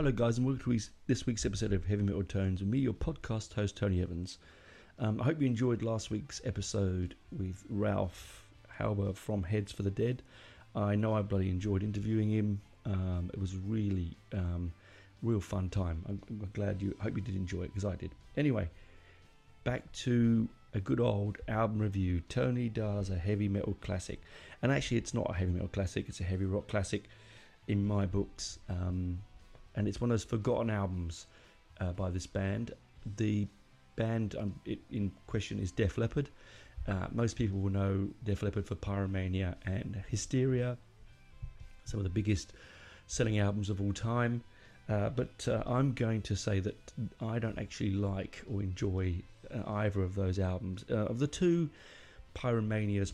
[0.00, 2.94] Hello, guys, and welcome to this week's episode of Heavy Metal Tones with me, your
[2.94, 4.38] podcast host, Tony Evans.
[4.98, 9.90] Um, I hope you enjoyed last week's episode with Ralph Halber from Heads for the
[9.90, 10.22] Dead.
[10.74, 12.62] I know I bloody enjoyed interviewing him.
[12.86, 14.72] Um, it was really, um,
[15.22, 16.02] real fun time.
[16.08, 18.12] I'm, I'm glad you, hope you did enjoy it because I did.
[18.38, 18.70] Anyway,
[19.64, 22.22] back to a good old album review.
[22.30, 24.22] Tony does a heavy metal classic,
[24.62, 27.04] and actually, it's not a heavy metal classic; it's a heavy rock classic
[27.68, 28.58] in my books.
[28.70, 29.18] Um,
[29.74, 31.26] and it's one of those forgotten albums
[31.80, 32.72] uh, by this band.
[33.16, 33.46] The
[33.96, 36.30] band um, it, in question is Def Leppard.
[36.88, 40.76] Uh, most people will know Def Leppard for Pyromania and Hysteria,
[41.84, 42.52] some of the biggest
[43.06, 44.42] selling albums of all time.
[44.88, 46.76] Uh, but uh, I'm going to say that
[47.20, 49.22] I don't actually like or enjoy
[49.54, 50.84] uh, either of those albums.
[50.90, 51.70] Uh, of the two,
[52.34, 53.12] Pyromania's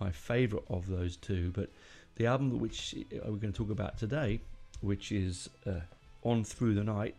[0.00, 1.70] my favourite of those two, but
[2.16, 4.40] the album which we're going to talk about today
[4.84, 5.80] which is uh,
[6.22, 7.16] On Through the Night,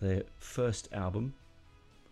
[0.00, 1.34] their first album,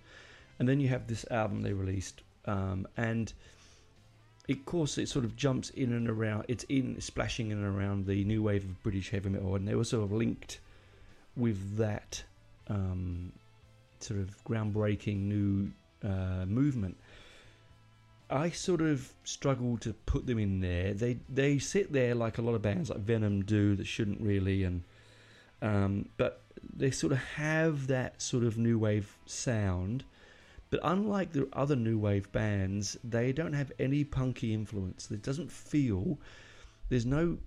[0.60, 3.34] and then you have this album they released, um, and
[4.48, 6.46] of course it sort of jumps in and around.
[6.48, 9.76] It's in splashing in and around the new wave of British heavy metal, and they
[9.76, 10.60] were sort of linked
[11.36, 12.24] with that
[12.68, 13.32] um,
[14.00, 15.72] sort of groundbreaking new
[16.04, 16.98] uh, movement.
[18.30, 20.94] I sort of struggle to put them in there.
[20.94, 24.64] They they sit there like a lot of bands like Venom do that shouldn't really,
[24.64, 24.84] and
[25.62, 26.42] um, but
[26.76, 30.04] they sort of have that sort of new wave sound.
[30.72, 35.10] But unlike the other new wave bands, they don't have any punky influence.
[35.12, 36.18] It doesn't feel
[36.90, 37.38] there's no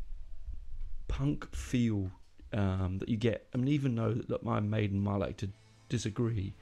[1.08, 2.10] punk feel
[2.52, 3.46] um, that you get.
[3.52, 5.48] I mean, even though that my maiden might like to
[5.88, 6.54] disagree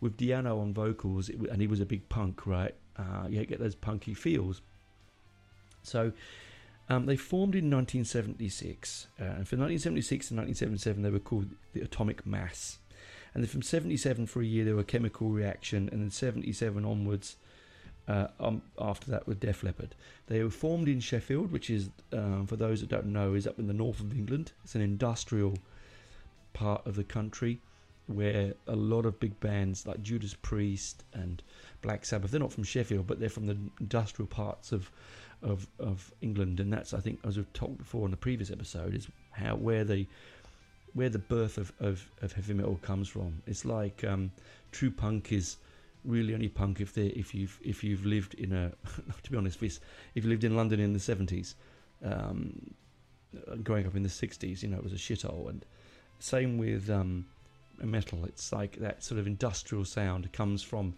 [0.00, 2.74] with Di'Anno on vocals, it, and he was a big punk, right?
[2.98, 4.60] Uh, you get those punky feels.
[5.82, 6.12] So
[6.88, 11.80] um, they formed in 1976, uh, and from 1976 to 1977 they were called the
[11.80, 12.78] Atomic Mass.
[13.34, 17.36] And then from 77 for a year they were Chemical Reaction, and then 77 onwards.
[18.06, 19.94] Uh, um, after that with Def Leppard.
[20.28, 23.58] They were formed in Sheffield, which is, um, for those that don't know, is up
[23.58, 24.52] in the north of England.
[24.64, 25.58] It's an industrial
[26.54, 27.60] part of the country
[28.06, 31.42] where a lot of big bands like Judas Priest and
[31.80, 34.90] Black Sabbath, they're not from Sheffield, but they're from the industrial parts of
[35.42, 38.94] of, of England, and that's I think as we've talked before in the previous episode
[38.94, 40.06] is how where the
[40.94, 43.42] where the birth of, of, of heavy metal comes from.
[43.46, 44.32] It's like um,
[44.72, 45.58] true punk is
[46.04, 48.72] really only punk if they if you've if you've lived in a
[49.22, 49.78] to be honest if,
[50.14, 51.54] you lived in London in the seventies,
[52.04, 52.74] um,
[53.62, 55.64] growing up in the sixties, you know it was a shithole, and
[56.18, 57.26] same with um,
[57.80, 58.24] metal.
[58.24, 60.94] It's like that sort of industrial sound comes from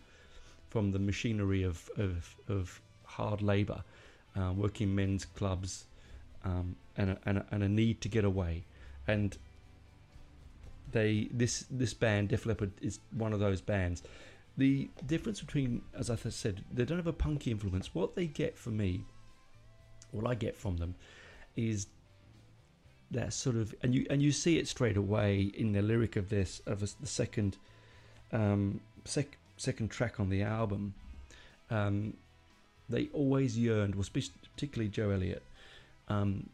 [0.70, 3.82] from the machinery of of, of hard labour,
[4.36, 5.84] uh, working men's clubs,
[6.44, 8.64] um, and, a, and, a, and a need to get away,
[9.06, 9.36] and
[10.92, 14.02] they this this band Def Leppard is one of those bands.
[14.56, 17.94] The difference between, as I said, they don't have a punky influence.
[17.94, 19.04] What they get from me,
[20.10, 20.94] what I get from them,
[21.56, 21.86] is
[23.10, 26.28] that sort of, and you and you see it straight away in the lyric of
[26.28, 27.58] this of the second,
[28.32, 30.94] um, sec, second track on the album.
[31.70, 32.14] Um,
[32.88, 34.06] they always yearned, well,
[34.54, 35.42] particularly Joe Elliott,
[36.08, 36.48] um,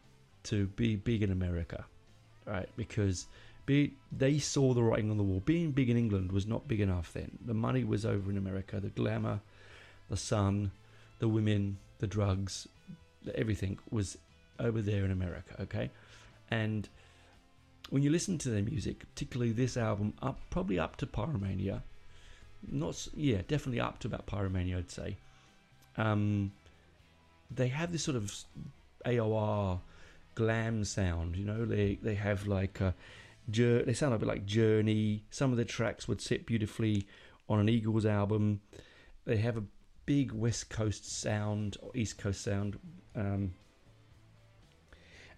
[0.44, 1.86] to be big in America,
[2.44, 2.68] right?
[2.76, 3.26] Because
[3.64, 5.40] be, they saw the writing on the wall.
[5.44, 7.38] Being big in England was not big enough then.
[7.44, 8.80] The money was over in America.
[8.80, 9.40] The glamour,
[10.10, 10.72] the sun,
[11.20, 12.68] the women, the drugs,
[13.34, 14.18] everything was
[14.58, 15.54] over there in America.
[15.60, 15.90] Okay,
[16.50, 16.88] and
[17.90, 21.82] when you listen to their music, particularly this album, up probably up to Pyromania,
[22.70, 25.16] not yeah, definitely up to about Pyromania, I'd say.
[25.96, 26.52] Um,
[27.50, 28.34] they have this sort of
[29.04, 29.80] AOR
[30.34, 31.36] glam sound.
[31.36, 32.94] You know, they they have like a,
[33.48, 35.24] they sound a bit like Journey.
[35.30, 37.06] Some of the tracks would sit beautifully
[37.48, 38.60] on an Eagles album.
[39.24, 39.64] They have a
[40.04, 42.78] big West Coast sound or East Coast sound,
[43.14, 43.54] um,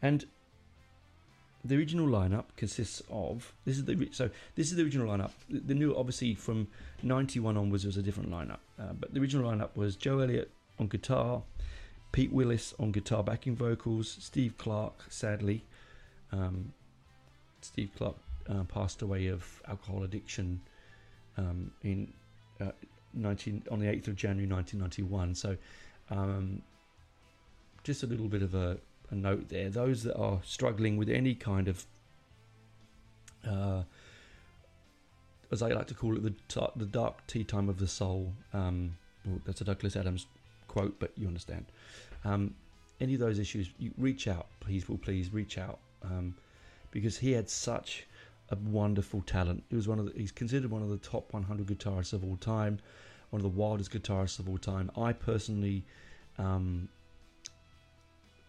[0.02, 0.26] and
[1.68, 5.30] the original lineup consists of this is the so this is the original lineup.
[5.48, 6.68] The, the new obviously from
[7.02, 10.88] '91 onwards was a different lineup, uh, but the original lineup was Joe Elliott on
[10.88, 11.42] guitar,
[12.12, 15.64] Pete Willis on guitar backing vocals, Steve Clark sadly,
[16.32, 16.72] um,
[17.60, 18.16] Steve Clark
[18.48, 20.60] uh, passed away of alcohol addiction
[21.36, 22.12] um, in
[22.60, 22.70] uh,
[23.14, 25.34] 19 on the 8th of January 1991.
[25.34, 25.56] So
[26.10, 26.62] um,
[27.84, 28.78] just a little bit of a
[29.10, 29.70] a note there.
[29.70, 31.86] Those that are struggling with any kind of,
[33.46, 33.82] uh,
[35.50, 38.32] as I like to call it, the the dark tea time of the soul.
[38.52, 40.26] Um, well, that's a Douglas Adams
[40.66, 41.66] quote, but you understand.
[42.24, 42.54] Um,
[43.00, 46.34] any of those issues, you reach out, please, will please reach out, um,
[46.90, 48.06] because he had such
[48.50, 49.62] a wonderful talent.
[49.68, 52.36] He was one of the, he's considered one of the top 100 guitarists of all
[52.36, 52.78] time,
[53.30, 54.90] one of the wildest guitarists of all time.
[54.96, 55.84] I personally
[56.38, 56.88] um,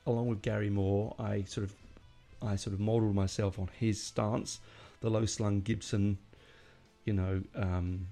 [0.10, 1.76] along with Gary Moore, I sort of
[2.42, 4.60] I sort of modelled myself on his stance,
[5.02, 6.18] the low slung Gibson,
[7.06, 8.08] you know, um,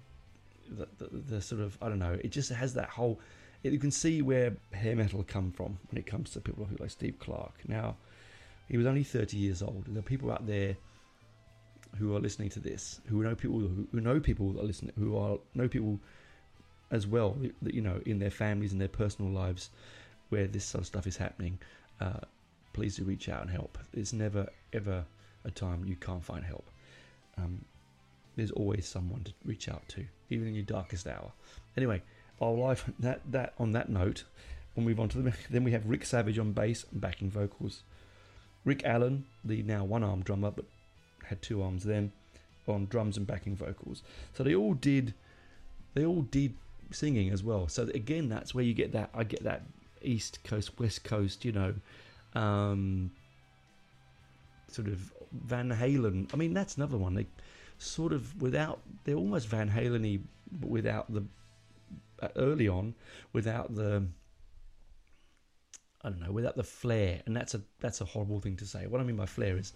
[0.69, 2.17] the, the, the, sort of I don't know.
[2.21, 3.19] It just has that whole.
[3.63, 6.89] It, you can see where hair metal come from when it comes to people like
[6.89, 7.53] Steve Clark.
[7.67, 7.95] Now,
[8.67, 9.85] he was only 30 years old.
[9.87, 10.75] There are people out there
[11.97, 15.37] who are listening to this who know people who, who know people that who are
[15.55, 15.99] know people
[16.91, 19.69] as well that you know in their families and their personal lives
[20.29, 21.57] where this sort of stuff is happening
[21.99, 22.19] uh,
[22.73, 23.77] please do reach out and help.
[23.93, 25.05] There's never ever
[25.45, 26.69] a time you can't find help.
[27.37, 27.65] Um,
[28.35, 31.31] there's always someone to reach out to, even in your darkest hour.
[31.75, 32.01] Anyway,
[32.41, 34.25] our life that that on that note,
[34.75, 37.83] we'll move on to the then we have Rick Savage on bass and backing vocals.
[38.65, 40.65] Rick Allen, the now one-armed drummer, but
[41.23, 42.11] had two arms then,
[42.67, 44.03] on drums and backing vocals.
[44.33, 45.13] So they all did,
[45.93, 46.53] they all did
[46.91, 47.69] singing as well.
[47.69, 49.09] So again, that's where you get that.
[49.13, 49.63] I get that
[50.01, 51.73] East Coast, West Coast, you know,
[52.33, 53.11] um,
[54.67, 56.33] sort of Van Halen.
[56.33, 57.13] I mean, that's another one.
[57.13, 57.27] They
[57.77, 60.21] sort of without they're almost Van Haleny,
[60.51, 61.23] but without the
[62.21, 62.95] uh, early on,
[63.33, 64.03] without the
[66.03, 67.21] I don't know, without the flair.
[67.25, 68.87] And that's a that's a horrible thing to say.
[68.87, 69.73] What I mean by flair is,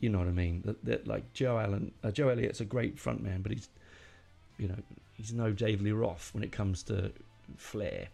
[0.00, 0.62] you know what I mean.
[0.64, 3.68] That, that like Joe Allen, uh, Joe Elliott's a great frontman, but he's
[4.58, 4.78] you know
[5.14, 7.12] he's no Dave Lee Roth when it comes to
[7.56, 8.08] flair.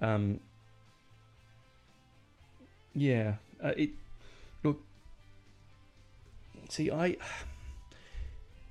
[0.00, 0.40] Um,
[3.00, 3.90] yeah, uh, it.
[4.64, 4.80] Look,
[6.68, 7.16] see, I.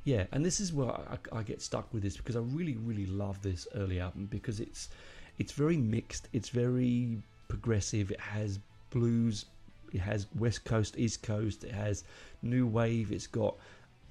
[0.04, 3.06] Yeah, and this is where I, I, get stuck with this because I really, really
[3.06, 4.88] love this early album because it's
[5.38, 6.30] it's very mixed.
[6.32, 7.18] It's very
[7.50, 8.12] progressive.
[8.12, 9.46] It has blues.
[9.94, 11.64] It has West Coast, East Coast.
[11.64, 12.06] It has
[12.42, 13.12] new wave.
[13.12, 13.56] It's got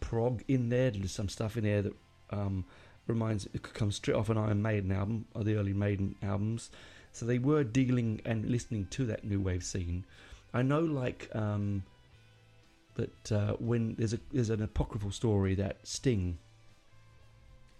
[0.00, 0.90] prog in there.
[0.90, 1.94] There's some stuff in there that
[2.30, 2.64] um,
[3.06, 6.70] reminds it comes straight off an Iron Maiden album or the early Maiden albums.
[7.16, 10.04] So they were dealing and listening to that new wave scene.
[10.52, 11.82] I know, like, um,
[12.96, 16.36] that uh, when there's a there's an apocryphal story that Sting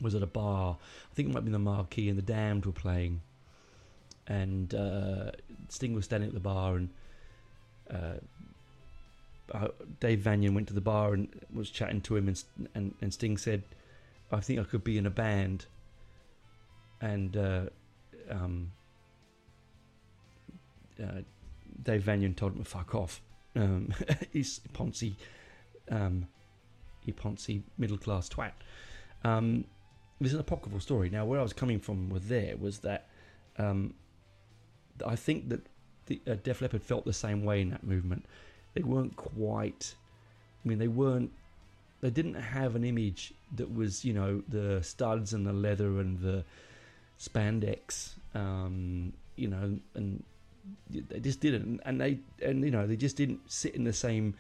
[0.00, 0.78] was at a bar.
[0.80, 3.20] I think it might be the Marquee, and the Damned were playing,
[4.26, 5.32] and uh,
[5.68, 6.88] Sting was standing at the bar, and
[7.90, 8.14] uh,
[9.52, 9.68] uh
[10.00, 12.42] Dave Vanian went to the bar and was chatting to him, and,
[12.74, 13.64] and, and Sting said,
[14.32, 15.66] "I think I could be in a band,"
[17.02, 17.64] and uh,
[18.30, 18.72] um,
[21.02, 21.22] uh,
[21.82, 23.20] Dave Vanian told him to fuck off.
[23.54, 23.92] Um,
[24.32, 25.14] he's Ponzi,
[25.90, 26.26] um,
[27.00, 28.52] he Ponzi middle class twat.
[29.24, 29.64] Um,
[30.20, 31.10] is an apocryphal story.
[31.10, 33.08] Now, where I was coming from with there was that
[33.58, 33.94] um,
[35.04, 35.66] I think that
[36.06, 38.24] the uh, Def Leppard felt the same way in that movement.
[38.74, 39.94] They weren't quite.
[40.64, 41.30] I mean, they weren't.
[42.00, 46.18] They didn't have an image that was, you know, the studs and the leather and
[46.18, 46.44] the
[47.18, 50.22] spandex, um, you know, and
[50.90, 51.80] they just didn't.
[51.84, 54.34] And they and you know they just didn't sit in the same,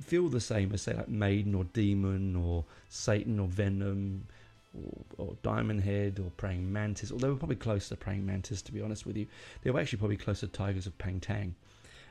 [0.00, 4.26] feel the same as say like Maiden or Demon or Satan or Venom
[4.74, 8.72] or, or Diamond Head or Praying Mantis, although were probably closer to Praying Mantis, to
[8.72, 9.26] be honest with you.
[9.62, 11.54] They were actually probably closer to Tygers of Pan Tang.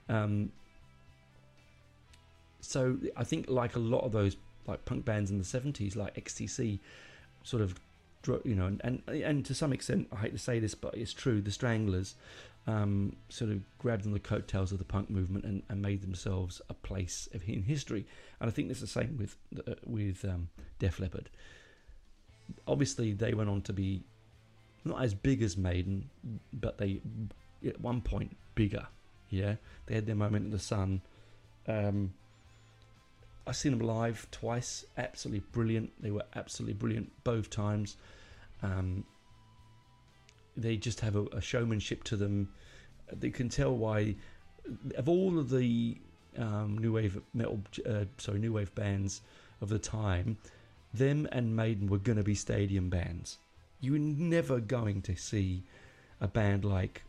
[0.10, 0.52] Um,
[2.62, 6.16] so I think like a lot of those like punk bands in the 70s, like
[6.16, 6.80] XTC,
[7.44, 7.80] sort of,
[8.44, 11.40] you know, and, and to some extent, I hate to say this, but it's true,
[11.40, 12.16] the Stranglers
[12.68, 16.62] um, sort of grabbed on the coattails of the punk movement and, and made themselves
[16.70, 18.06] a place of, in history.
[18.40, 19.36] And I think it's the same with,
[19.68, 21.30] uh, with um, Def Leppard
[22.68, 24.04] obviously they went on to be
[24.86, 26.10] not as big as Maiden,
[26.54, 27.02] but they
[27.66, 28.88] at one point bigger.
[29.30, 29.56] Yeah,
[29.86, 31.02] they had their moment in the sun.
[31.68, 32.14] Um,
[33.46, 34.86] I've seen them live twice.
[34.98, 35.92] Absolutely brilliant.
[36.02, 37.98] They were absolutely brilliant both times.
[38.64, 39.04] Um,
[40.58, 42.50] they just have a, a, showmanship to them.
[43.14, 44.16] They can tell why,
[44.98, 45.98] of all of the
[46.38, 49.22] um, new wave metal, uh, sorry, new wave bands
[49.62, 50.38] of the time,
[50.94, 53.38] them and Maiden were going to be stadium bands.
[53.80, 55.64] You were never going to see
[56.20, 57.04] a band like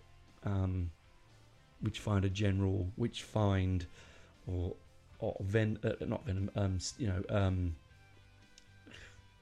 [0.44, 0.90] um,
[1.82, 3.86] Witchfinder General, Witchfind,
[4.46, 4.74] or
[5.20, 7.74] or Ven, uh, not Venom, um, you know, um,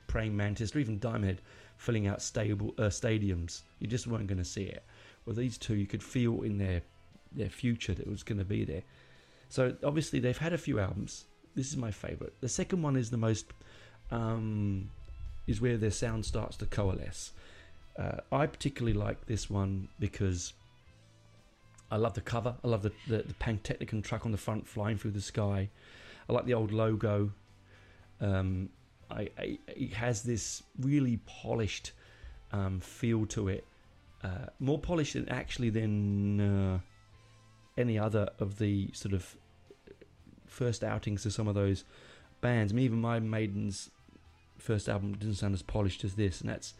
[0.06, 1.40] Praying Mantis, or even Diamond Head
[1.76, 3.62] filling out stable uh, stadiums.
[3.78, 4.84] You just weren't going to see it.
[5.24, 6.82] Well, these two, you could feel in their
[7.32, 8.82] their future that it was going to be there.
[9.48, 11.26] So obviously, they've had a few albums.
[11.54, 12.34] This is my favorite.
[12.40, 13.52] The second one is the most
[14.10, 14.90] um,
[15.46, 17.32] is where their sound starts to coalesce.
[17.98, 20.52] Uh, I particularly like this one because
[21.90, 22.56] I love the cover.
[22.62, 25.70] I love the, the, the Pantechnicon truck on the front flying through the sky.
[26.28, 27.32] I like the old logo.
[28.20, 28.70] Um,
[29.10, 31.92] I, I, it has this really polished
[32.52, 33.66] um, feel to it,
[34.22, 36.78] uh, more polished than actually than uh,
[37.76, 39.36] any other of the sort of
[40.46, 41.84] first outings of some of those
[42.40, 42.72] bands.
[42.72, 43.90] I mean, even my Maiden's
[44.58, 46.74] first album didn't sound as polished as this, and that's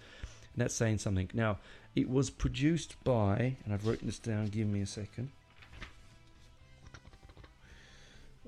[0.54, 1.30] and that's saying something.
[1.34, 1.58] Now,
[1.94, 4.46] it was produced by, and I've written this down.
[4.46, 5.30] Give me a second.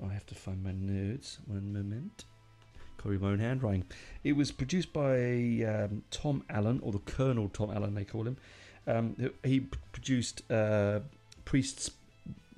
[0.03, 1.39] I have to find my notes.
[1.47, 2.25] One moment.
[2.99, 3.85] Copy my own handwriting.
[4.25, 5.23] It was produced by
[5.65, 8.37] um, Tom Allom, or the Colonel Tom Allom, they call him.
[8.87, 9.61] Um, he
[9.93, 11.01] produced uh,
[11.45, 11.91] Priest's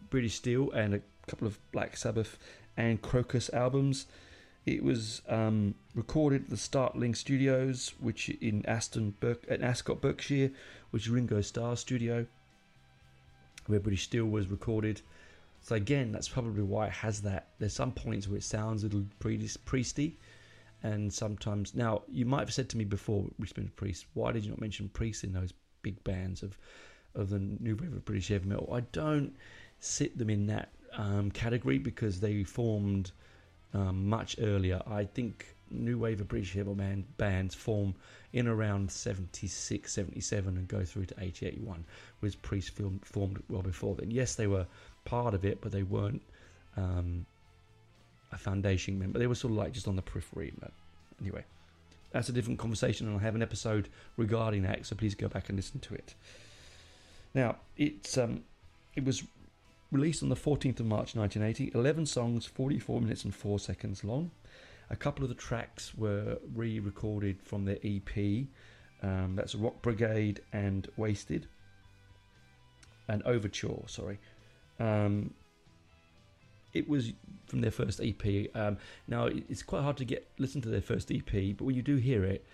[0.08, 2.38] British Steel and a couple of Black Sabbath
[2.76, 4.06] and Krokus albums.
[4.66, 10.50] It was um, recorded at the Startling Studios, which in Aston, Berk- at Ascot, Berkshire,
[10.90, 12.26] which is Ringo Starr's studio,
[13.66, 15.02] where British Steel was recorded.
[15.62, 17.48] So again, that's probably why it has that.
[17.58, 20.18] There's some points where it sounds a little priesty,
[20.82, 24.50] and sometimes now you might have said to me before spent Priest, why did you
[24.50, 25.52] not mention Priest in those
[25.82, 26.56] big bands of
[27.14, 28.70] of the new wave of British heavy metal?
[28.72, 29.36] I don't
[29.80, 33.12] sit them in that um, category because they formed
[33.74, 34.80] um, much earlier.
[34.86, 37.94] I think new wave of British heavy metal bands form
[38.32, 41.84] in around 76, 77 and go through to 80, 81,
[42.20, 44.10] whereas Priest film, formed well before then.
[44.10, 44.66] Yes, they were
[45.04, 46.22] part of it, but they weren't
[46.76, 47.26] um,
[48.32, 49.18] a foundation member.
[49.18, 50.52] They were sort of like just on the periphery.
[50.58, 50.72] But
[51.20, 51.44] anyway,
[52.10, 54.86] that's a different conversation, and I'll have an episode regarding that.
[54.86, 56.14] So please go back and listen to it.
[57.34, 58.42] Now, it's um,
[58.96, 59.22] it was
[59.92, 64.30] Released on the 14th of March 1980, 11 songs, 44 minutes and 4 seconds long.
[64.88, 68.46] A couple of the tracks were re recorded from their EP.
[69.02, 71.48] Um, that's Rock Brigade and Wasted.
[73.08, 74.20] And Overture, sorry.
[74.80, 75.34] Um,
[76.72, 77.12] it was
[77.46, 78.48] from their first EP.
[78.54, 81.82] Um, now it's quite hard to get listen to their first EP, but when you
[81.82, 82.44] do hear it,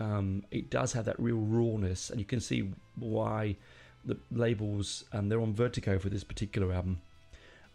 [0.00, 3.56] um, it does have that real rawness, and you can see why
[4.04, 7.00] the labels, um, they're on Vertigo for this particular album.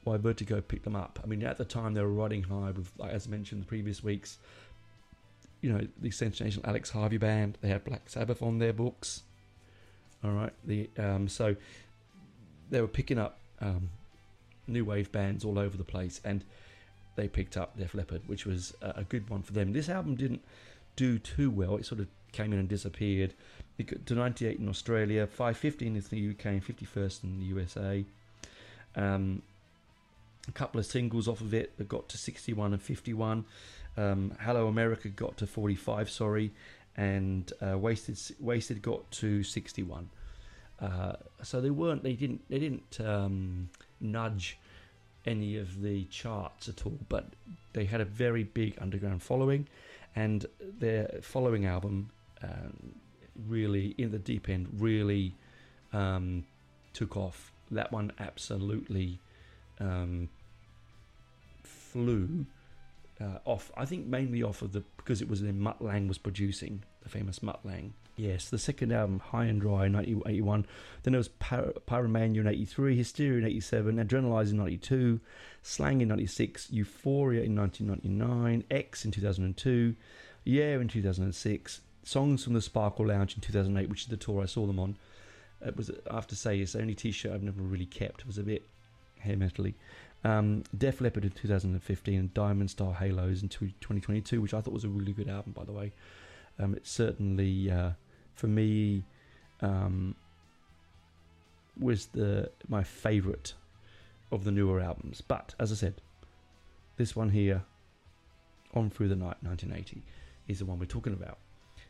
[0.03, 1.19] Why Vertigo picked them up?
[1.23, 4.03] I mean, at the time they were riding high with, like, as mentioned the previous
[4.03, 4.37] weeks,
[5.61, 7.57] you know, the sensational Alex Harvey band.
[7.61, 9.23] They had Black Sabbath on their books.
[10.23, 11.55] All right, the um, so
[12.69, 13.89] they were picking up um,
[14.67, 16.43] new wave bands all over the place, and
[17.15, 19.73] they picked up Def Leppard, which was a, good one for them.
[19.73, 20.41] This album didn't
[20.95, 21.77] do too well.
[21.77, 23.33] It sort of came in and disappeared.
[23.77, 28.05] It got to 98 in Australia, 515 in the UK, and 51st in the USA.
[28.95, 29.41] Um,
[30.47, 33.45] a couple of singles off of it that got to 61 and 51.
[33.95, 36.51] Um, Hello America got to 45, sorry,
[36.97, 40.09] and uh, Wasted Wasted got to 61.
[40.79, 42.03] Uh, so they weren't.
[42.03, 42.41] They didn't.
[42.49, 44.57] They didn't um, nudge
[45.25, 46.99] any of the charts at all.
[47.09, 47.25] But
[47.73, 49.67] they had a very big underground following,
[50.15, 50.45] and
[50.79, 52.09] their following album
[52.41, 52.95] um,
[53.47, 55.35] really in the deep end really
[55.93, 56.45] um,
[56.93, 57.51] took off.
[57.71, 59.19] That one absolutely
[59.79, 60.29] um,
[61.63, 62.45] flew
[63.21, 63.71] uh, off.
[63.77, 67.09] I think mainly off of the because it was then Mutt Lange was producing the
[67.09, 67.93] famous Mutt Lange.
[68.15, 70.67] Yes, the second album, High and Dry, in 1981.
[71.01, 75.19] Then there was Pyr- Pyromania in 83, Hysteria in 87, Adrenalize in 92,
[75.63, 79.95] Slang in 96, Euphoria in 1999, X in 2002,
[80.43, 84.45] Yeah in 2006, Songs from the Sparkle Lounge in 2008, which is the tour I
[84.45, 84.97] saw them on.
[85.65, 88.21] It was, I have to say, it's the only t shirt I've never really kept.
[88.21, 88.63] It was a bit
[89.19, 89.73] hair metally.
[90.25, 94.83] Um, Def Leppard in 2015 and Diamond Star Halos in 2022, which I thought was
[94.83, 95.93] a really good album, by the way.
[96.59, 97.91] Um, it's certainly, uh,
[98.35, 99.03] for me,
[99.61, 100.15] um,
[101.79, 103.53] was the my favourite
[104.31, 105.21] of the newer albums.
[105.21, 106.01] But as I said,
[106.97, 107.63] this one here,
[108.73, 110.03] On Through the Night, 1980,
[110.47, 111.37] is the one we're talking about.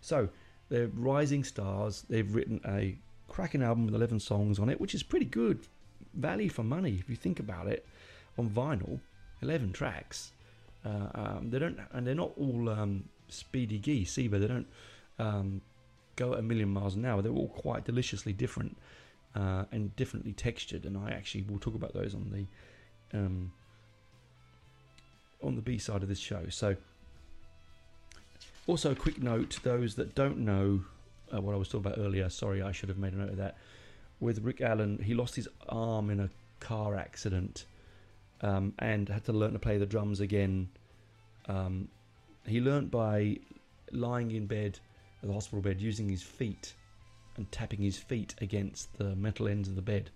[0.02, 0.30] So
[0.70, 2.06] they're rising stars.
[2.10, 2.98] They've written a
[3.28, 5.68] cracking album with 11 songs on it, which is pretty good
[6.14, 7.86] value for money if you think about it
[8.38, 9.00] on vinyl,
[9.42, 10.32] 11 tracks.
[10.86, 14.38] Uh, um, they don't, and they're not all um, speedy geese either.
[14.38, 14.68] They don't
[15.20, 15.62] um,
[16.16, 17.22] go at a million miles an hour.
[17.22, 18.78] They're all quite deliciously different
[19.36, 20.86] uh, and differently textured.
[20.86, 23.52] And I actually will talk about those on the um,
[25.42, 26.46] on the B side of this show.
[26.50, 26.76] So,
[28.66, 30.82] also a quick note those that don't know
[31.34, 32.30] uh, what I was talking about earlier.
[32.30, 33.58] Sorry, I should have made a note of that.
[34.20, 36.30] With Rick Allen, he lost his arm in a
[36.60, 37.66] car accident
[38.42, 40.70] um, and had to learn to play the drums again.
[41.48, 41.90] Um,
[42.46, 43.38] he learned by
[43.92, 44.80] lying in bed,
[45.24, 46.74] at the hospital bed, using his feet
[47.38, 50.12] and tapping his feet against the metal ends of the bed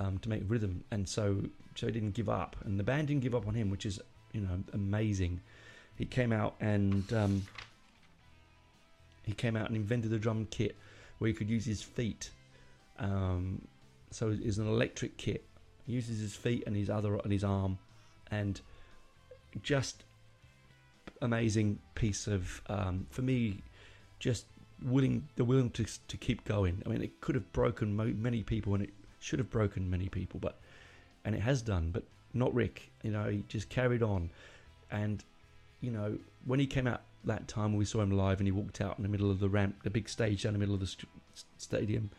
[0.00, 0.82] um, to make rhythm.
[0.90, 1.42] And so,
[1.76, 4.00] so he didn't give up, and the band didn't give up on him, which is
[4.32, 5.40] you know amazing.
[5.96, 7.46] He came out and um,
[9.22, 10.74] he came out and invented a drum kit
[11.18, 12.30] where he could use his feet.
[12.98, 13.62] Um,
[14.10, 15.44] so it's an electric kit
[15.86, 17.78] uses his feet and his other and his arm,
[18.30, 18.60] and
[19.62, 20.04] just
[21.20, 23.62] amazing piece of um, for me,
[24.18, 24.46] just
[24.82, 26.82] willing the willing to to keep going.
[26.84, 30.08] I mean, it could have broken mo- many people, and it should have broken many
[30.08, 30.58] people, but
[31.24, 32.90] and it has done, but not Rick.
[33.02, 34.30] You know, he just carried on,
[34.90, 35.24] and
[35.80, 38.52] you know when he came out that time when we saw him live, and he
[38.52, 40.80] walked out in the middle of the ramp, the big stage down the middle of
[40.80, 41.08] the st-
[41.58, 42.10] stadium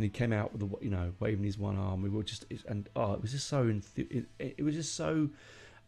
[0.00, 2.02] and he came out with the you know waving his one arm.
[2.02, 5.28] We were just and oh, it was just so it, it was just so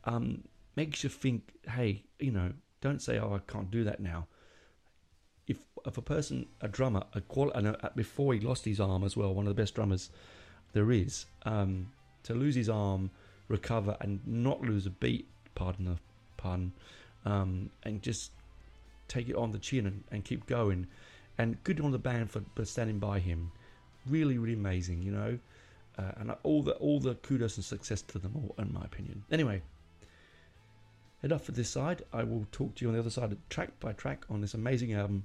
[0.05, 0.44] um,
[0.76, 1.55] makes you think.
[1.68, 2.52] Hey, you know,
[2.83, 4.26] don't say oh I can't do that now.
[5.86, 7.22] If a person a drummer a
[7.54, 10.10] and a, before he lost his arm as well, one of the best drummers
[10.72, 11.88] there is um,
[12.22, 13.10] to lose his arm,
[13.48, 15.28] recover and not lose a beat.
[15.54, 15.98] Pardon the
[16.36, 16.72] pun,
[17.24, 18.32] um, and just
[19.08, 20.86] take it on the chin and, and keep going.
[21.38, 23.52] And good on the band for, for standing by him
[24.06, 25.38] really, really amazing, you know.
[25.98, 29.22] Uh, and all the all the kudos and success to them all, in my opinion.
[29.30, 29.60] Anyway,
[31.22, 32.02] enough for this side.
[32.12, 34.94] I will talk to you on the other side, track by track, on this amazing
[34.94, 35.24] album.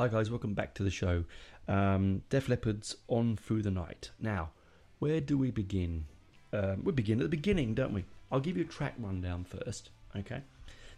[0.00, 1.24] Hi guys, welcome back to the show.
[1.68, 4.08] Um, Def Leppard's On Through the Night.
[4.18, 4.48] Now,
[4.98, 6.06] where do we begin?
[6.54, 8.06] Um, we begin at the beginning, don't we?
[8.32, 9.90] I'll give you a track rundown first.
[10.16, 10.40] Okay.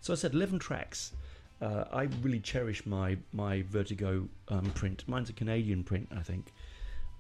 [0.01, 1.15] So I said 11 tracks.
[1.61, 5.03] Uh, I really cherish my my Vertigo um, print.
[5.09, 6.53] Mine's a Canadian print, I think.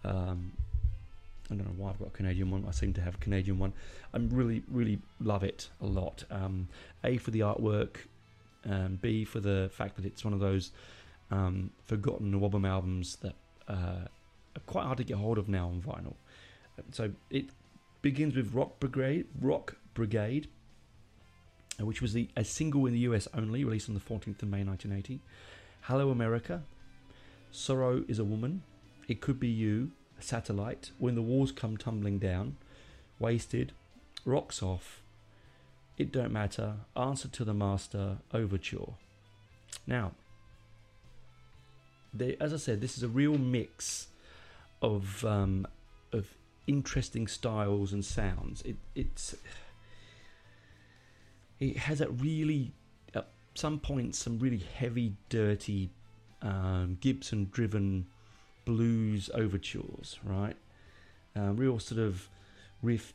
[0.05, 0.53] Um,
[1.51, 2.65] I don't know why I've got a Canadian one.
[2.69, 3.73] I seem to have a Canadian one.
[4.15, 6.23] I really, really love it a lot.
[6.31, 6.69] Um,
[7.03, 7.97] a for the artwork,
[8.71, 10.71] um, B for the fact that it's one of those
[11.33, 13.35] um, forgotten album albums that
[13.67, 14.07] uh,
[14.55, 16.15] are quite hard to get hold of now on vinyl.
[16.93, 17.47] So it
[18.03, 20.49] begins with Rock Brigade, Rock Brigade,
[21.81, 24.49] uh, which was the, a single in the US only, released on the 14th of
[24.49, 25.21] May 1980.
[25.83, 26.63] Hello America,
[27.51, 28.63] Sorrow is a Woman,
[29.09, 29.91] It Could Be You,
[30.21, 32.57] Satellite, When the Walls Come Tumbling Down,
[33.19, 33.73] Wasted,
[34.25, 35.03] Rocks Off,
[35.97, 38.95] It Don't Matter, Answer to the Master, Overture.
[39.87, 40.13] Now,
[42.13, 44.09] they, as I said, this is a real mix
[44.81, 45.67] of um,
[46.13, 46.27] of
[46.67, 48.63] interesting styles and sounds.
[48.63, 49.35] It it's
[51.61, 52.73] it has a really
[53.15, 55.91] at some points some really heavy, dirty
[56.43, 58.07] um, Gibson driven
[58.65, 60.57] blues overtures, right?
[61.37, 62.29] Uh, real sort of
[62.83, 63.15] riff,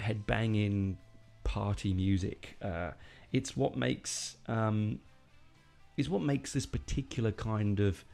[0.00, 0.96] head banging
[1.44, 2.56] party music.
[2.62, 2.92] Uh,
[3.32, 5.00] it's what makes um,
[5.96, 8.04] is what makes this particular kind of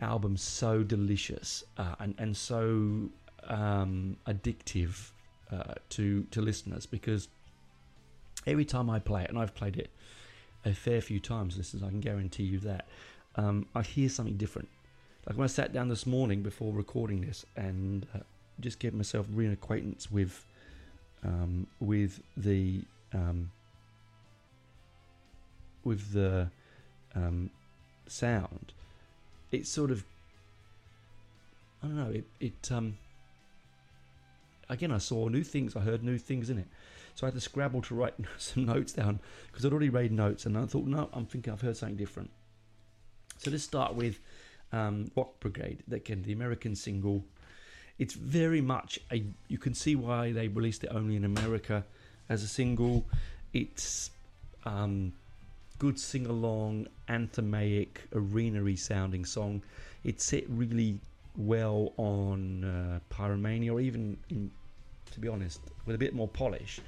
[0.00, 3.08] album so delicious uh, and and so
[3.44, 5.10] um, addictive
[5.50, 7.28] uh, to to listeners because
[8.46, 9.90] every time I play it, and I've played it
[10.64, 12.86] a fair few times, listeners, I can guarantee you that
[13.36, 14.68] um, I hear something different.
[15.26, 18.20] Like when I sat down this morning before recording this and uh,
[18.60, 20.44] just get myself reacquaintance with
[21.24, 23.50] um, with the um,
[25.86, 26.50] with the
[27.14, 27.50] um,
[28.08, 28.72] sound,
[29.52, 30.04] it sort of
[31.82, 32.10] I don't know.
[32.10, 32.98] It it um
[34.68, 35.76] again I saw new things.
[35.76, 36.66] I heard new things in it,
[37.14, 40.44] so I had to scrabble to write some notes down because I'd already read notes,
[40.44, 42.30] and I thought, no, I'm thinking I've heard something different.
[43.38, 44.18] So let's start with
[44.72, 45.84] um, Rock Brigade.
[45.90, 47.24] Again, the American single.
[47.98, 49.24] It's very much a.
[49.48, 51.84] You can see why they released it only in America
[52.28, 53.06] as a single.
[53.52, 54.10] It's
[54.66, 55.12] um,
[55.78, 59.62] good sing along, anthemaic, arenary sounding song.
[60.04, 61.00] It's set really
[61.36, 64.50] well on uh, Pyromania, or even, in,
[65.12, 66.80] to be honest, with a bit more polish.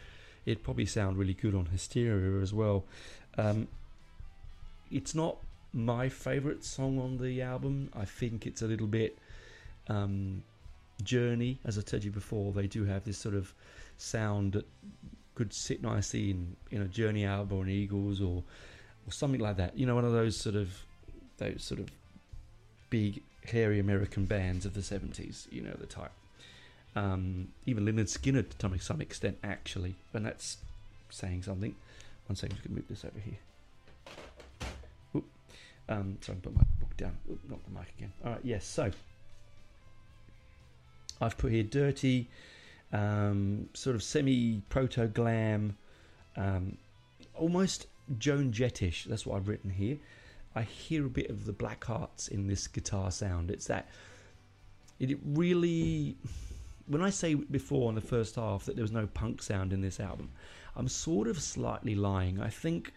[0.46, 2.85] It'd probably sound really good on Hysteria as well.
[3.37, 3.68] Um,
[4.90, 5.37] it's not
[5.72, 7.90] my favourite song on the album.
[7.94, 9.18] I think it's a little bit
[9.88, 10.42] um,
[11.03, 12.53] journey, as I told you before.
[12.53, 13.53] They do have this sort of
[13.98, 14.66] sound that
[15.35, 18.42] could sit nicely in, in a Journey album or an Eagles or
[19.09, 19.77] or something like that.
[19.79, 20.83] You know, one of those sort of
[21.38, 21.90] those sort of
[22.90, 25.49] big hairy American bands of the seventies.
[25.51, 26.12] You know, the type.
[26.94, 30.59] Um, even Lynyrd Skynyrd to some extent, actually, and that's
[31.11, 31.75] saying something.
[32.27, 33.38] One second, I'm move this over here.
[35.16, 35.25] Oop.
[35.88, 37.16] Um, sorry, put my book down.
[37.31, 38.12] Oop, not the mic again.
[38.25, 38.66] All right, yes.
[38.66, 38.90] So
[41.21, 42.29] I've put here dirty,
[42.92, 45.77] um, sort of semi proto glam,
[46.37, 46.77] um,
[47.35, 47.87] almost
[48.18, 49.05] Joan Jettish.
[49.05, 49.99] That's what I've written here.
[50.55, 53.51] I hear a bit of the Black Hearts in this guitar sound.
[53.51, 53.88] It's that
[54.99, 56.16] it really.
[56.87, 59.83] When I say before in the first half that there was no punk sound in
[59.83, 60.31] this album,
[60.75, 62.40] I'm sort of slightly lying.
[62.40, 62.92] I think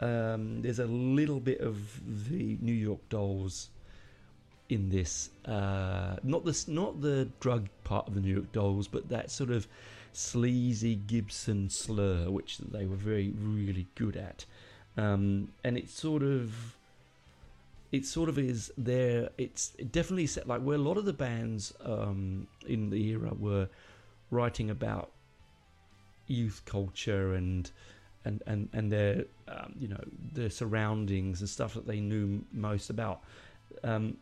[0.00, 3.68] um, there's a little bit of the New York Dolls
[4.68, 5.30] in this.
[5.44, 9.50] Uh, not the not the drug part of the New York Dolls, but that sort
[9.50, 9.68] of
[10.16, 14.44] sleazy Gibson slur, which they were very really good at,
[14.96, 16.76] um, and it sort of
[17.92, 19.28] it sort of is there.
[19.36, 23.68] It's definitely set like where a lot of the bands um, in the era were
[24.30, 25.12] writing about
[26.26, 27.70] youth culture and
[28.24, 30.02] and and and their um, you know
[30.32, 33.22] their surroundings and stuff that they knew most about.
[33.84, 34.16] Um,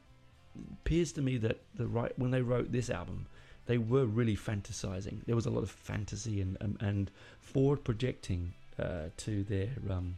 [0.73, 3.27] appears to me that the right when they wrote this album,
[3.67, 5.25] they were really fantasizing.
[5.27, 10.17] There was a lot of fantasy and and, and forward projecting uh, to their um,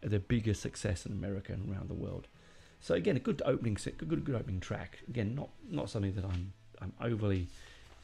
[0.00, 2.26] their bigger success in America and around the world.
[2.80, 5.00] So again, a good opening, good good, good opening track.
[5.08, 7.48] Again, not not something that I'm I'm overly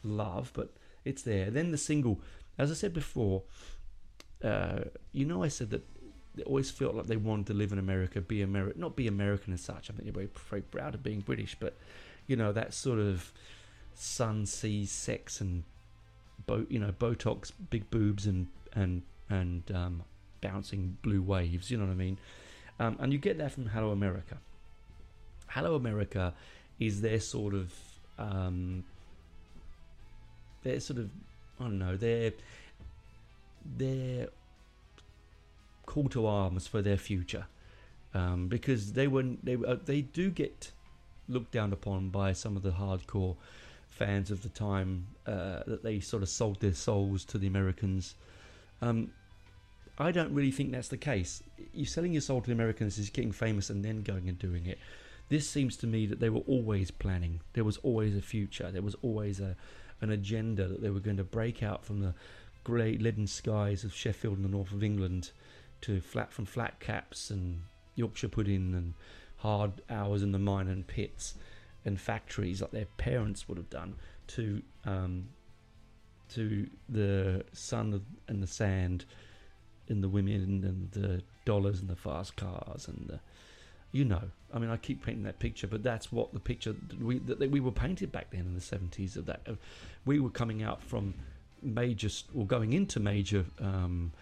[0.03, 0.70] love, but
[1.05, 1.50] it's there.
[1.50, 2.20] Then the single,
[2.59, 3.42] as I said before,
[4.42, 4.81] uh,
[5.12, 5.87] you know, I said that
[6.35, 9.53] they always felt like they wanted to live in America, be American, not be American
[9.53, 9.90] as such.
[9.90, 11.77] I think they're very, very proud of being British, but
[12.27, 13.33] you know that sort of
[13.94, 15.64] sun, sea, sex, and
[16.46, 20.02] bo- you know Botox, big boobs, and and and um,
[20.40, 21.70] bouncing blue waves.
[21.70, 22.18] You know what I mean?
[22.78, 24.38] Um, and you get that from Hello America.
[25.48, 26.35] Hello America
[26.80, 27.72] is their sort of
[28.18, 28.85] um,
[30.62, 31.11] their sort of
[31.61, 32.33] I don't know their
[35.87, 37.46] call to arms for their future
[38.14, 40.72] um, because they were they uh, they do get
[41.28, 43.37] looked down upon by some of the hardcore
[43.94, 48.16] fans of the time uh, that they sort of sold their souls to the Americans.
[48.83, 49.12] Um,
[49.98, 51.42] I don't really think that's the case.
[51.72, 54.66] You selling your soul to the Americans is getting famous and then going and doing
[54.66, 54.78] it.
[55.28, 57.40] This seems to me that they were always planning.
[57.52, 58.70] There was always a future.
[58.70, 59.57] There was always a
[60.00, 62.14] an agenda that they were going to break out from the
[62.64, 65.30] grey leaden skies of Sheffield and the north of England
[65.83, 67.62] to flat from flat caps and
[67.94, 68.94] Yorkshire pudding and
[69.37, 71.35] hard hours in the mine and pits
[71.85, 73.94] and factories like their parents would have done
[74.27, 75.29] to um,
[76.31, 79.05] to the sun and the sand
[79.88, 83.20] and the women and the dollars and the fast cars and the
[83.92, 87.03] you know i mean i keep painting that picture but that's what the picture that
[87.03, 89.47] we that we were painted back then in the 70s of that
[90.07, 91.14] we were coming out from
[91.62, 94.12] major or going into major um,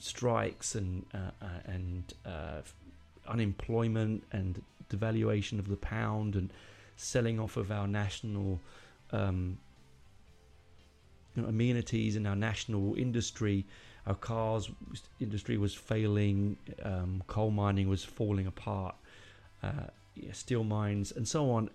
[0.00, 2.60] strikes and uh, uh, and uh,
[3.28, 6.52] unemployment and devaluation of the pound and
[6.96, 8.60] selling off of our national
[9.12, 9.58] um,
[11.34, 13.64] you know, amenities and our national industry.
[14.06, 14.70] Our cars
[15.20, 16.56] industry was failing.
[16.82, 18.94] Um, coal mining was falling apart.
[19.62, 21.68] Uh, yeah, steel mines and so on,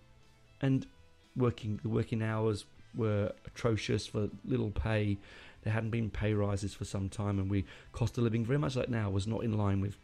[0.61, 0.87] and
[1.35, 5.17] working the working hours were atrocious for little pay.
[5.63, 8.75] There hadn't been pay rises for some time, and we cost of living very much
[8.75, 9.97] like now was not in line with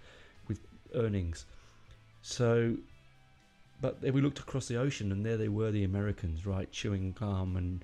[0.47, 0.59] with
[0.93, 1.45] earnings.
[2.21, 2.75] So,
[3.81, 7.55] but we looked across the ocean, and there they were, the Americans, right, chewing gum
[7.55, 7.83] and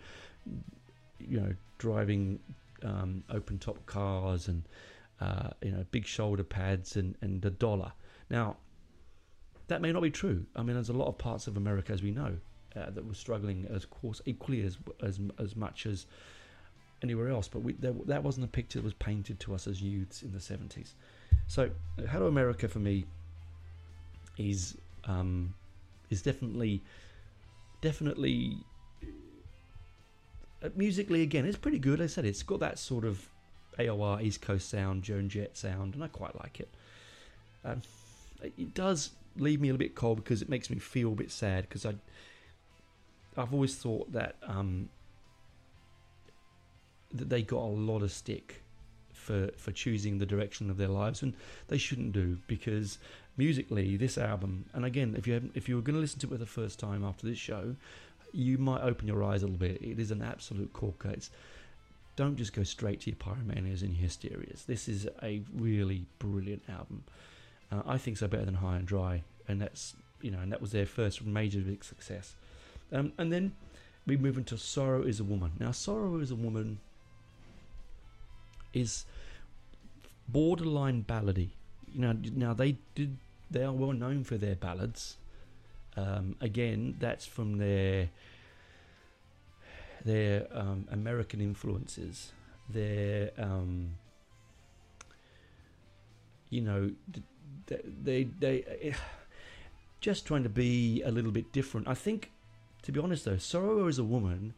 [1.19, 2.39] you know driving
[2.83, 4.63] um, open top cars and
[5.21, 7.91] uh, you know big shoulder pads and and a dollar.
[8.29, 8.57] Now,
[9.67, 10.45] that may not be true.
[10.55, 12.37] I mean, there's a lot of parts of America, as we know,
[12.75, 16.07] uh, that were struggling, as course, equally as as as much as
[17.03, 17.47] anywhere else.
[17.47, 20.31] But we, there, that wasn't a picture that was painted to us as youths in
[20.31, 20.93] the 70s.
[21.47, 21.69] So,
[22.09, 23.05] Hello America for me
[24.37, 25.53] is um,
[26.13, 26.81] is definitely
[27.81, 28.57] definitely
[30.63, 32.01] uh, musically again it's pretty good.
[32.01, 33.29] I said it's got that sort of
[33.79, 36.69] AOR East Coast sound, Joan Jett sound, and I quite like it.
[37.65, 37.81] Um,
[38.41, 41.31] it does leave me a little bit cold because it makes me feel a bit
[41.31, 41.95] sad because I
[43.35, 44.89] I've always thought that um,
[47.13, 48.63] that they got a lot of stick
[49.13, 51.33] for for choosing the direction of their lives, and
[51.67, 52.99] they shouldn't do because
[53.37, 56.31] musically, this album, and again, if you if you were going to listen to it
[56.31, 57.75] for the first time after this show,
[58.31, 59.81] you might open your eyes a little bit.
[59.81, 61.09] It is an absolute corker.
[61.09, 61.29] It's
[62.15, 64.65] don't just go straight to your pyromanias and your hysterias.
[64.65, 67.03] This is a really brilliant album.
[67.71, 70.61] Uh, I think so better than High and Dry, and that's you know, and that
[70.61, 72.35] was their first major big success.
[72.91, 73.53] Um, and then
[74.05, 75.53] we move into Sorrow is a Woman.
[75.59, 76.79] Now, Sorrow is a Woman
[78.73, 79.05] is
[80.27, 81.49] borderline ballady.
[81.93, 83.17] You know, now they did
[83.51, 85.17] they are well known for their ballads.
[85.95, 88.09] Um, again, that's from their
[90.03, 92.31] their um, American influences.
[92.69, 93.95] Their um,
[96.49, 96.91] you know
[97.67, 98.93] they they, they eh,
[100.01, 101.87] just trying to be a little bit different.
[101.87, 102.31] I think,
[102.81, 104.53] to be honest though, Sorrow is a Woman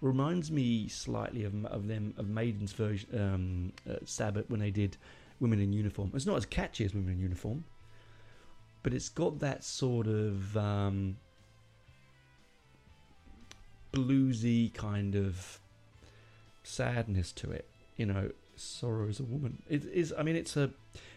[0.00, 4.96] reminds me slightly of, of them of Maiden's version um, uh, Sabbath when they did
[5.40, 6.10] Women in Uniform.
[6.14, 7.64] It's not as catchy as Women in Uniform,
[8.82, 11.16] but it's got that sort of um,
[13.92, 15.60] bluesy kind of
[16.62, 17.68] sadness to it.
[17.96, 19.62] You know, sorrow is a woman.
[19.68, 20.12] It is.
[20.16, 20.70] I mean, it's a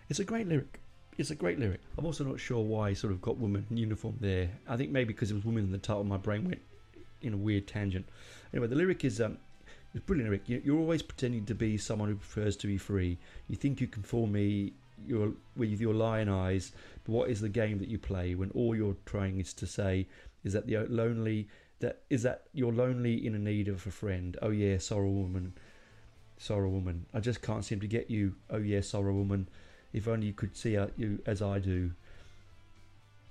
[0.09, 0.79] it's a great lyric.
[1.17, 1.81] It's a great lyric.
[1.97, 4.49] I'm also not sure why I sort of got woman in uniform there.
[4.67, 6.61] I think maybe because it was women in the title, my brain went
[7.21, 8.07] in a weird tangent.
[8.53, 9.37] Anyway, the lyric is um,
[9.93, 10.63] it's brilliant lyric.
[10.65, 13.17] You're always pretending to be someone who prefers to be free.
[13.47, 14.73] You think you can fool me
[15.55, 16.71] with your lion eyes.
[17.03, 20.07] But what is the game that you play when all you're trying is to say
[20.43, 21.47] is that the uh, lonely
[21.79, 24.37] that is that you're lonely in a need of a friend.
[24.41, 25.53] Oh yeah, sorrow woman,
[26.37, 27.05] sorrow woman.
[27.13, 28.35] I just can't seem to get you.
[28.49, 29.47] Oh yeah, sorrow woman.
[29.93, 31.91] If only you could see uh, you as I do.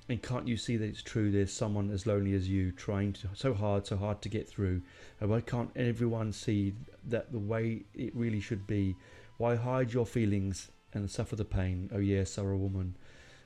[0.08, 1.30] And can't you see that it's true?
[1.30, 4.80] There's someone as lonely as you trying to, so hard, so hard to get through.
[5.20, 6.74] And why can't everyone see
[7.08, 8.96] that the way it really should be?
[9.36, 11.90] Why hide your feelings and suffer the pain?
[11.92, 12.94] Oh yeah, sorrow woman,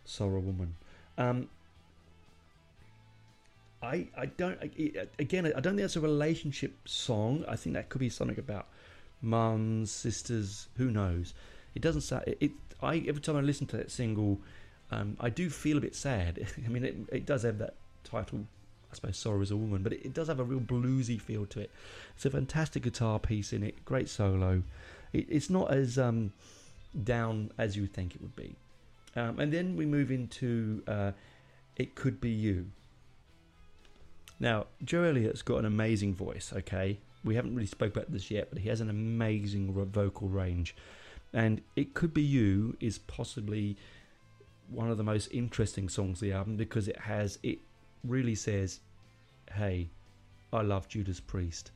[0.04, 0.76] sorrow woman.
[1.18, 1.48] Um,
[3.82, 4.62] I I don't
[5.18, 7.44] again I don't think that's a relationship song.
[7.48, 8.68] I think that could be something about
[9.20, 11.34] mums, sisters, who knows.
[11.74, 14.40] It doesn't sound it, it I every time I listen to that single,
[14.92, 16.46] um, I do feel a bit sad.
[16.64, 17.74] I mean, it, it does have that
[18.04, 18.40] title,
[18.90, 21.46] I suppose, "Sorrow is a Woman," but it, it, does have a real bluesy feel
[21.46, 21.70] to it.
[22.14, 24.62] It's a fantastic guitar piece in it, great solo.
[25.12, 26.32] It, it's not as um,
[27.04, 28.54] down as you would think it would be.
[29.16, 31.12] Um, and then we move into uh,
[31.76, 32.66] "It Could Be You."
[34.38, 36.52] Now, Joe Elliott's got an amazing voice.
[36.54, 40.74] Okay, we haven't really spoke about this yet, but he has an amazing vocal range
[41.32, 43.76] and It Could Be You is possibly
[44.72, 47.58] one of the most interesting songs of the album because it has, it
[48.04, 48.80] really says,
[49.54, 49.90] hey,
[50.52, 51.70] I love Judas Priest.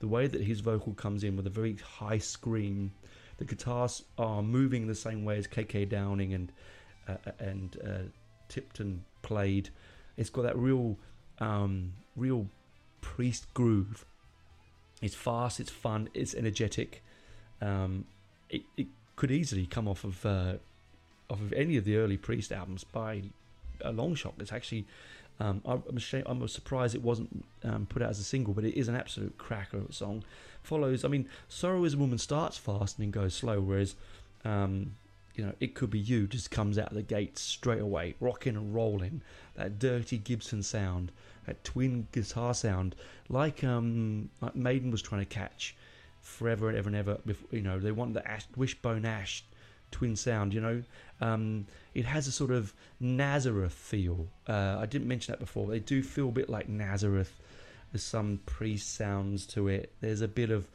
[0.00, 2.92] The way that his vocal comes in with a very high scream,
[3.38, 6.52] the guitars are moving the same way as KK Downing and
[7.08, 8.08] uh, and uh,
[8.48, 9.70] Tipton played.
[10.16, 10.96] It's got that real,
[11.38, 12.46] um, real
[13.00, 14.04] Priest groove.
[15.00, 17.02] It's fast, it's fun, it's energetic.
[17.60, 18.04] Um,
[18.50, 20.54] it, it could easily come off of uh,
[21.30, 23.22] of any of the early Priest albums by
[23.80, 24.34] a long shot.
[24.38, 24.86] It's actually
[25.40, 28.78] um, I'm, ashamed, I'm surprised it wasn't um, put out as a single, but it
[28.78, 30.24] is an absolute cracker of a song.
[30.62, 33.94] Follows, I mean, "Sorrow Is a Woman" starts fast and then goes slow, whereas
[34.44, 34.92] um,
[35.36, 38.56] you know, "It Could Be You" just comes out of the gate straight away, rocking
[38.56, 39.22] and rolling.
[39.54, 41.12] That dirty Gibson sound,
[41.46, 42.96] that twin guitar sound,
[43.28, 45.76] like um, like Maiden was trying to catch
[46.20, 47.18] forever and ever and ever.
[47.24, 49.44] Before, you know, they want the ash, wishbone ash
[49.90, 50.54] twin sound.
[50.54, 50.82] You know,
[51.20, 54.28] um, it has a sort of Nazareth feel.
[54.46, 55.66] Uh, I didn't mention that before.
[55.66, 57.40] They do feel a bit like Nazareth.
[57.92, 59.92] There's some priest sounds to it.
[60.00, 60.68] There's a bit of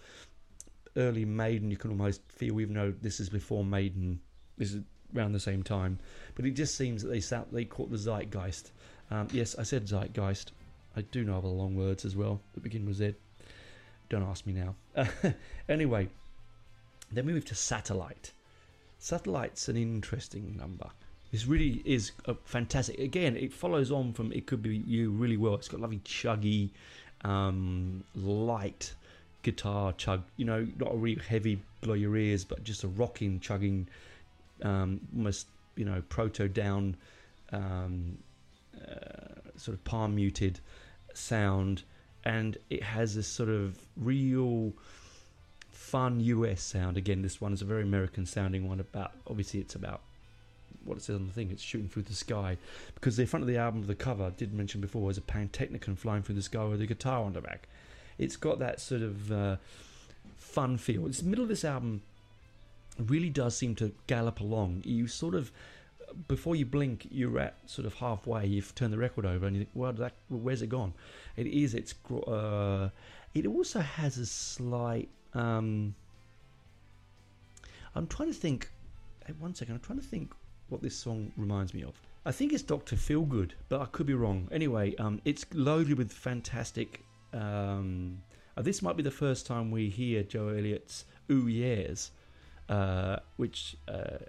[0.97, 1.69] early Maiden.
[1.69, 4.19] You can almost feel, even though this is before Maiden.
[4.57, 4.81] This is
[5.15, 5.99] around the same time,
[6.35, 7.21] but it just seems that they
[7.51, 8.71] they caught the zeitgeist.
[9.11, 10.51] Um, yes, I said zeitgeist.
[10.95, 13.15] I do know other long words as well that begin with Z.
[14.09, 14.75] Don't ask me now.
[15.69, 16.09] anyway,
[17.11, 18.31] then we move to Satellite.
[19.03, 20.89] Satellite's an interesting number.
[21.29, 22.13] This really is
[22.45, 22.97] fantastic.
[22.99, 25.55] Again, it follows on from It Could Be You really well.
[25.55, 26.69] It's got lovely chuggy,
[27.25, 28.93] um, light
[29.41, 30.23] guitar chug.
[30.37, 33.89] You know, not a real heavy blow your ears, but just a rocking, chugging,
[34.61, 36.95] um, almost you know proto down,
[37.51, 38.17] um,
[38.81, 40.61] uh, sort of palm muted
[41.13, 41.83] sound
[42.23, 44.71] and it has this sort of real
[45.73, 46.97] fun US sound.
[46.97, 48.79] Again, this one is a very American sounding one.
[48.79, 50.01] About obviously, it's about
[50.83, 51.51] what it says on the thing.
[51.51, 52.57] It's shooting through the sky
[52.95, 55.97] because the front of the album, the cover, I did mention before, is a Pantechnicon
[55.97, 57.67] flying through the sky with a guitar on the back.
[58.17, 59.57] It's got that sort of uh,
[60.37, 61.07] fun feel.
[61.07, 62.01] It's the middle of this album
[62.99, 64.83] really does seem to gallop along.
[64.85, 65.51] You sort of
[66.27, 68.45] before you blink, you're at sort of halfway.
[68.45, 70.93] You've turned the record over, and you think, "Well, that, where's it gone?"
[71.35, 71.73] It is.
[71.73, 71.93] It's.
[72.11, 72.89] Uh,
[73.33, 75.09] it also has a slight.
[75.33, 75.95] Um,
[77.95, 78.69] I'm trying to think.
[79.25, 79.75] Hey, one second.
[79.75, 80.33] I'm trying to think
[80.69, 81.99] what this song reminds me of.
[82.25, 84.47] I think it's Doctor Feelgood, but I could be wrong.
[84.51, 87.03] Anyway, um, it's loaded with fantastic.
[87.33, 88.21] Um,
[88.55, 92.11] uh, this might be the first time we hear Joe Elliott's "Ooh Yeahs,"
[92.69, 94.19] uh, which uh,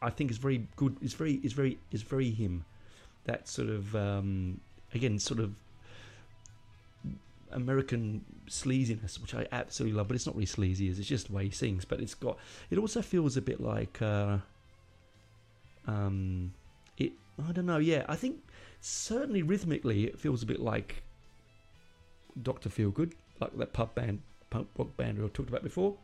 [0.00, 0.96] I think is very good.
[1.02, 2.64] It's very, it's very, it's very him.
[3.24, 4.60] That sort of um,
[4.94, 5.54] again, sort of
[7.52, 10.08] American sleaziness, which I absolutely love.
[10.08, 11.84] But it's not really sleazy; it's just the way he sings.
[11.84, 12.38] But it's got.
[12.70, 14.00] It also feels a bit like.
[14.00, 14.38] Uh,
[15.86, 16.52] um,
[16.96, 17.12] it.
[17.46, 17.78] I don't know.
[17.78, 18.36] Yeah, I think
[18.80, 21.02] certainly rhythmically, it feels a bit like
[22.40, 25.96] Doctor Feelgood, like that pub band, punk rock band we talked about before.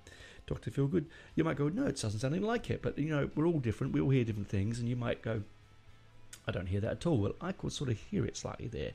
[0.48, 0.70] Dr.
[0.70, 1.04] Feelgood.
[1.36, 2.82] You might go, no, it doesn't sound anything like it.
[2.82, 3.92] But, you know, we're all different.
[3.92, 4.80] We all hear different things.
[4.80, 5.42] And you might go,
[6.48, 7.18] I don't hear that at all.
[7.18, 8.92] Well, I could sort of hear it slightly there,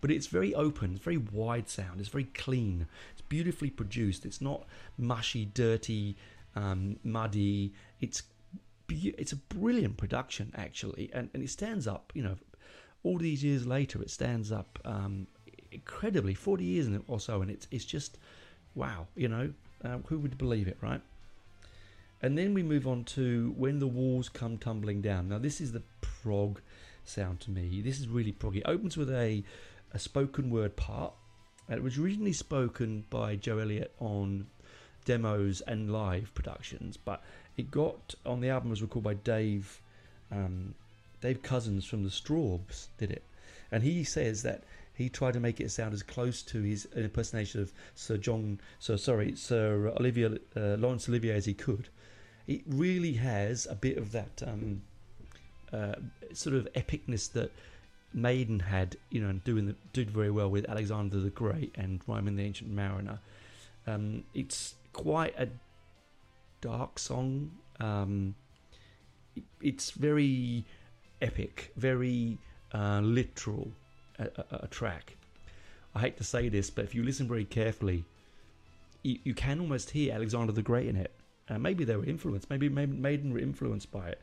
[0.00, 4.26] but it's very open, it's very wide sound, it's very clean, it's beautifully produced.
[4.26, 4.66] It's not
[4.98, 6.16] mushy, dirty,
[6.56, 7.72] um, muddy.
[8.00, 8.24] It's
[8.88, 12.12] it's a brilliant production actually, and and it stands up.
[12.12, 12.36] You know,
[13.04, 15.28] all these years later, it stands up um,
[15.70, 16.34] incredibly.
[16.34, 18.18] Forty years or so, and it's it's just
[18.74, 19.06] wow.
[19.14, 19.52] You know,
[19.84, 21.02] uh, who would believe it, right?
[22.20, 25.28] And then we move on to when the walls come tumbling down.
[25.28, 26.60] Now this is the prog
[27.08, 27.80] sound to me.
[27.80, 28.58] This is really proggy.
[28.58, 29.42] It opens with a
[29.92, 31.14] a spoken word part.
[31.68, 34.46] It was originally spoken by Joe Elliott on
[35.04, 37.22] demos and live productions, but
[37.56, 39.80] it got on the album was recorded by Dave
[40.30, 40.74] um,
[41.20, 43.24] Dave Cousins from the Strawbs did it,
[43.70, 44.64] and he says that
[44.96, 48.96] he tried to make it sound as close to his impersonation of Sir John, so
[48.96, 51.88] sorry, Sir Olivia uh, Laurence Olivier as he could.
[52.46, 54.82] It really has a bit of that um,
[55.72, 55.94] uh,
[56.32, 57.52] sort of epicness that
[58.12, 62.00] Maiden had, you know, and doing the, did very well with Alexander the Great and
[62.06, 63.18] Rime of the Ancient Mariner.
[63.86, 65.48] Um, it's quite a
[66.60, 67.52] dark song.
[67.78, 68.34] Um,
[69.34, 70.64] it, it's very
[71.20, 72.38] epic, very
[72.72, 73.70] uh, literal
[74.18, 75.16] a, a, a, track.
[75.94, 78.04] I hate to say this, but if you listen very carefully,
[79.02, 81.12] you, you can almost hear Alexander the Great in it.
[81.48, 82.50] Uh, maybe they were influenced.
[82.50, 84.20] Maybe Maiden were influenced by it.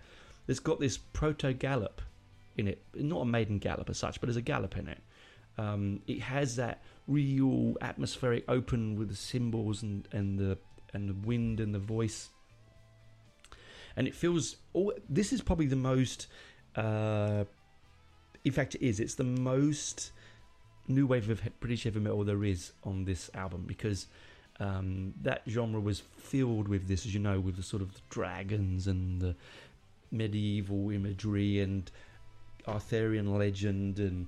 [0.48, 2.02] It's got this proto gallop
[2.58, 5.00] in it, not a Maiden gallop as such, but there's a gallop in it.
[5.58, 10.58] Um, it has that real atmospheric open with the cymbals and, and the
[10.94, 12.30] and the wind and the voice.
[13.96, 14.58] And it feels
[15.10, 16.28] this is probably the most
[16.76, 17.44] uh,
[18.44, 19.00] in fact it is.
[19.00, 20.12] It's the most
[20.88, 24.08] new wave of british heavy metal there is on this album because
[24.60, 28.88] um, that genre was filled with this as you know with the sort of dragons
[28.88, 29.36] and the
[30.14, 31.92] medieval imagery and
[32.68, 34.28] arthurian legend and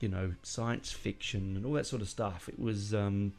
[0.00, 3.32] you know science fiction and all that sort of stuff it was um,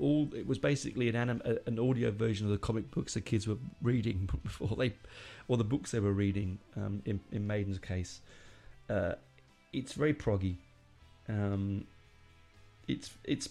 [0.00, 3.46] all it was basically an anim, an audio version of the comic books the kids
[3.46, 4.92] were reading before they,
[5.48, 6.58] or the books they were reading.
[6.76, 8.20] Um, in, in Maiden's case,
[8.90, 9.14] uh,
[9.72, 10.56] it's very proggy.
[11.28, 11.86] Um,
[12.88, 13.48] it's it's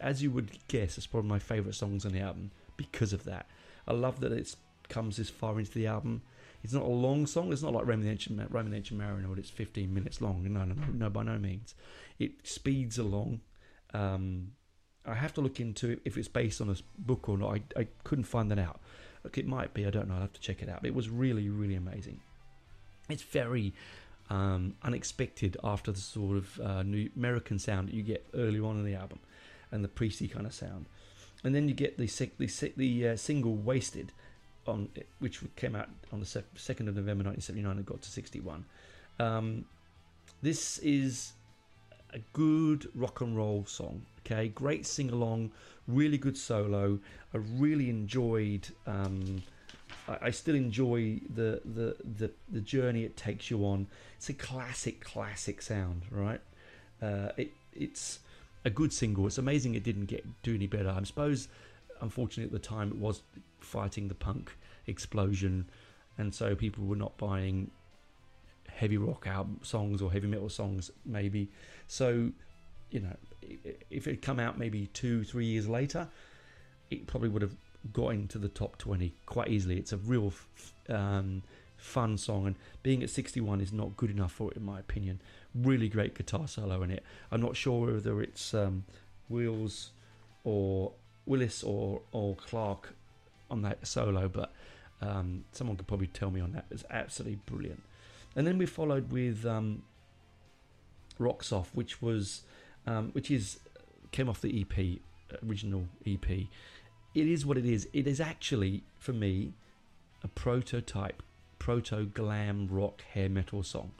[0.00, 3.46] as you would guess, it's probably my favourite songs on the album because of that.
[3.86, 4.54] I love that it
[4.92, 6.22] comes this far into the album.
[6.62, 7.52] It's not a long song.
[7.52, 10.44] It's not like Roman Ancient, Roman Ancient Mariner, it's 15 minutes long.
[10.44, 11.74] No, no, no, no, by no means.
[12.18, 13.40] It speeds along.
[13.92, 14.52] Um,
[15.04, 17.54] I have to look into if it's based on a book or not.
[17.54, 18.80] I, I couldn't find that out.
[19.24, 19.86] Look, it might be.
[19.86, 20.14] I don't know.
[20.14, 20.82] I'll have to check it out.
[20.82, 22.20] But it was really, really amazing.
[23.08, 23.74] It's very
[24.30, 28.78] um, unexpected after the sort of uh, new American sound that you get early on
[28.78, 29.18] in the album
[29.72, 30.86] and the priesty kind of sound.
[31.42, 34.12] And then you get the the, the uh, single "Wasted,"
[34.66, 34.88] on
[35.18, 38.64] which came out on the second of November 1979 and got to 61.
[39.18, 39.64] Um,
[40.42, 41.32] this is
[42.12, 44.02] a good rock and roll song.
[44.20, 45.50] Okay, great sing along,
[45.88, 46.98] really good solo.
[47.34, 48.68] I really enjoyed.
[48.86, 49.42] Um,
[50.08, 53.86] I, I, still enjoy the, the the the journey it takes you on.
[54.16, 56.40] It's a classic, classic sound, right?
[57.00, 58.20] Uh, it it's
[58.64, 59.26] a good single.
[59.26, 60.90] It's amazing it didn't get do any better.
[60.90, 61.48] I suppose,
[62.02, 63.22] unfortunately, at the time it was
[63.60, 65.68] fighting the punk explosion,
[66.18, 67.70] and so people were not buying
[68.68, 71.48] heavy rock album songs or heavy metal songs, maybe.
[71.86, 72.30] So,
[72.90, 73.16] you know,
[73.90, 76.08] if it had come out maybe two, three years later,
[76.90, 77.56] it probably would have
[77.92, 79.78] got into the top 20 quite easily.
[79.78, 80.32] It's a real
[80.88, 81.42] um,
[81.76, 85.20] fun song, and being at 61 is not good enough for it, in my opinion.
[85.54, 87.02] Really great guitar solo in it.
[87.30, 88.84] I'm not sure whether it's um,
[89.28, 89.90] Wheels
[90.44, 90.92] or
[91.26, 92.94] Willis or, or Clark
[93.50, 94.52] on that solo, but
[95.00, 96.66] um, someone could probably tell me on that.
[96.70, 97.82] It's absolutely brilliant.
[98.34, 99.82] And then we followed with um,
[101.18, 102.42] Rocks Off, which was
[102.86, 103.60] um, which is
[104.10, 104.98] came off the EP,
[105.46, 106.30] original EP.
[106.30, 106.48] It
[107.14, 107.88] is what it is.
[107.92, 109.52] It is actually for me
[110.24, 111.22] a prototype,
[111.58, 113.92] proto glam rock hair metal song.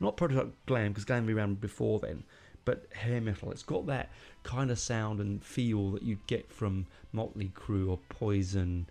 [0.00, 2.24] Not prototype glam because glam been around before then,
[2.64, 3.50] but hair metal.
[3.50, 4.10] It's got that
[4.42, 8.86] kind of sound and feel that you'd get from Motley Crue or Poison,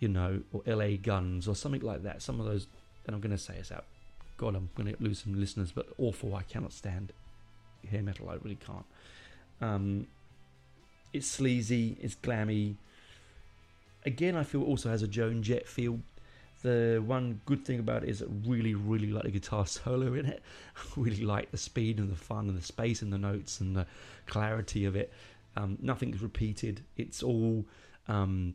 [0.00, 2.22] you know, or LA Guns or something like that.
[2.22, 2.66] Some of those,
[3.06, 3.84] and I'm going to say this out.
[4.36, 6.34] God, I'm going to lose some listeners, but awful.
[6.34, 7.12] I cannot stand
[7.90, 8.28] hair metal.
[8.30, 8.84] I really can't.
[9.60, 10.06] Um,
[11.12, 11.96] it's sleazy.
[12.00, 12.76] It's glammy.
[14.04, 16.00] Again, I feel also has a Joan Jett feel.
[16.62, 20.26] The one good thing about it is I really, really like the guitar solo in
[20.26, 20.42] it.
[20.96, 23.86] Really like the speed and the fun and the space and the notes and the
[24.26, 25.12] clarity of it.
[25.56, 26.84] Um, nothing's repeated.
[26.96, 27.64] It's all
[28.06, 28.54] um,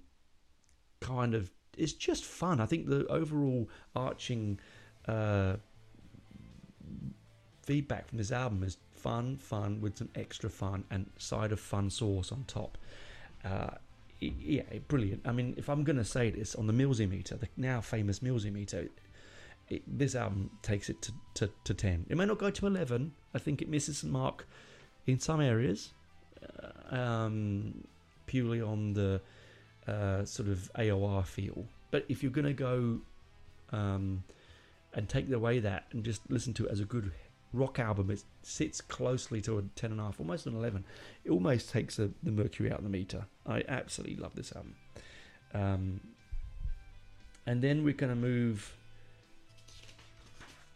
[1.00, 1.50] kind of.
[1.78, 2.60] It's just fun.
[2.60, 4.60] I think the overall arching
[5.08, 5.56] uh,
[7.64, 11.90] feedback from this album is fun, fun with some extra fun and side of fun
[11.90, 12.78] sauce on top.
[13.44, 13.72] Uh,
[14.40, 15.22] yeah, brilliant.
[15.26, 18.20] I mean, if I'm going to say this on the Millsy meter, the now famous
[18.20, 18.88] Millsy meter,
[19.70, 22.06] it, this album takes it to, to, to 10.
[22.10, 23.14] It may not go to 11.
[23.34, 24.48] I think it misses the mark
[25.08, 25.92] in some areas,
[26.92, 27.84] uh, um,
[28.26, 29.22] purely on the
[29.88, 31.66] uh, sort of AOR feel.
[31.92, 33.00] But if you're going to go
[33.72, 34.24] um,
[34.94, 37.12] and take away that and just listen to it as a good
[37.54, 40.84] rock album, it sits closely to a 10 and a half, almost an 11.
[41.24, 43.26] It almost takes the, the mercury out of the meter.
[43.46, 44.76] I absolutely love this album.
[45.54, 46.00] Um,
[47.46, 48.76] and then we're going to move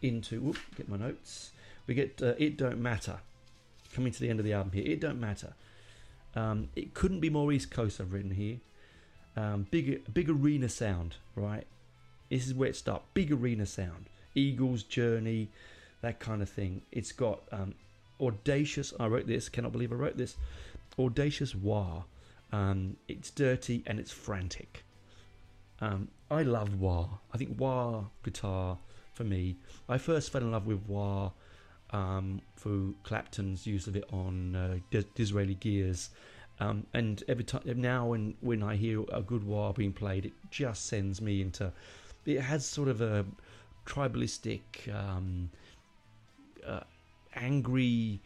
[0.02, 1.50] into whoop, get my notes.
[1.86, 3.18] We get uh, "It Don't Matter"
[3.94, 4.84] coming to the end of the album here.
[4.86, 5.54] "It Don't Matter."
[6.36, 8.00] Um, it couldn't be more East Coast.
[8.00, 8.58] I've written here.
[9.36, 11.66] Um, big, big arena sound, right?
[12.28, 13.04] This is where it starts.
[13.14, 14.06] Big arena sound.
[14.34, 15.48] Eagles Journey,
[16.00, 16.82] that kind of thing.
[16.92, 17.74] It's got um,
[18.20, 18.92] audacious.
[18.98, 19.48] I wrote this.
[19.48, 20.36] Cannot believe I wrote this.
[20.98, 22.02] Audacious wah.
[22.52, 24.84] Um, it's dirty and it's frantic.
[25.80, 27.08] Um, I love wah.
[27.32, 28.78] I think wah guitar
[29.14, 29.56] for me.
[29.88, 31.30] I first fell in love with wah
[31.90, 36.10] um, through Clapton's use of it on uh, Dis- Disraeli Gears.
[36.60, 40.32] Um, and every time now, when when I hear a good wah being played, it
[40.50, 41.72] just sends me into.
[42.26, 43.24] It has sort of a
[43.86, 45.50] tribalistic, um,
[46.68, 46.80] uh,
[47.34, 48.20] angry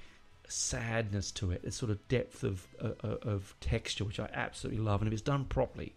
[0.48, 1.62] sadness to it.
[1.64, 5.00] It's sort of depth of uh, of texture, which I absolutely love.
[5.00, 5.94] And if it's done properly,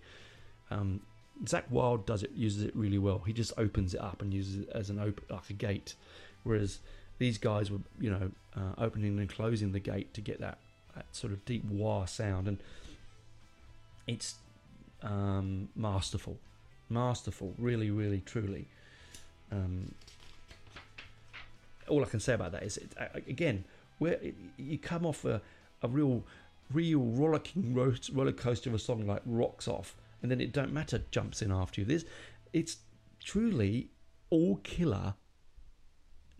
[0.72, 1.02] um,
[1.44, 3.22] Zakk Wylde does it, uses it really well.
[3.26, 5.96] He just opens it up and uses it as an open like a gate,
[6.44, 6.80] whereas
[7.18, 10.58] these guys were, you know, uh, opening and closing the gate to get that,
[10.96, 12.58] that sort of deep wah sound, and
[14.08, 14.36] it's
[15.04, 16.38] um, masterful,
[16.90, 18.68] masterful, really, really, truly.
[19.52, 19.94] Um,
[21.88, 23.66] all I can say about that is, it, uh, again,
[24.00, 24.20] where
[24.58, 25.42] you come off a,
[25.82, 26.24] a real,
[26.72, 30.74] real rollicking ro- roller coaster of a song like "Rocks Off," and then it don't
[30.74, 31.86] matter jumps in after you.
[31.86, 32.06] This,
[32.54, 32.78] it's
[33.24, 33.90] truly
[34.30, 35.16] all killer,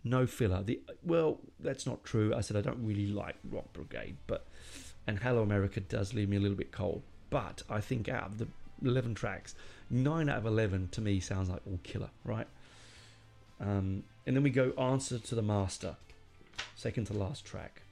[0.04, 0.62] no filler.
[0.62, 2.34] The well, that's not true.
[2.34, 4.46] I said I don't really like Rock Brigade, but
[5.06, 7.02] and Hello America does leave me a little bit cold.
[7.30, 8.48] But I think out of the
[8.84, 9.54] eleven tracks,
[9.90, 12.46] nine out of eleven to me sounds like all killer, right?
[13.60, 15.96] Um, and then we go answer to the master,
[16.74, 17.82] second to last track.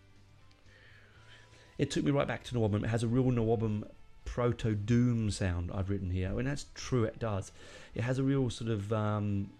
[1.79, 2.85] It took me right back to NWOBHM.
[2.85, 3.85] It has a real NWOBHM
[4.25, 7.05] proto doom sound I've written here, and that's true.
[7.05, 7.53] It does.
[7.95, 9.51] It has a real sort of um,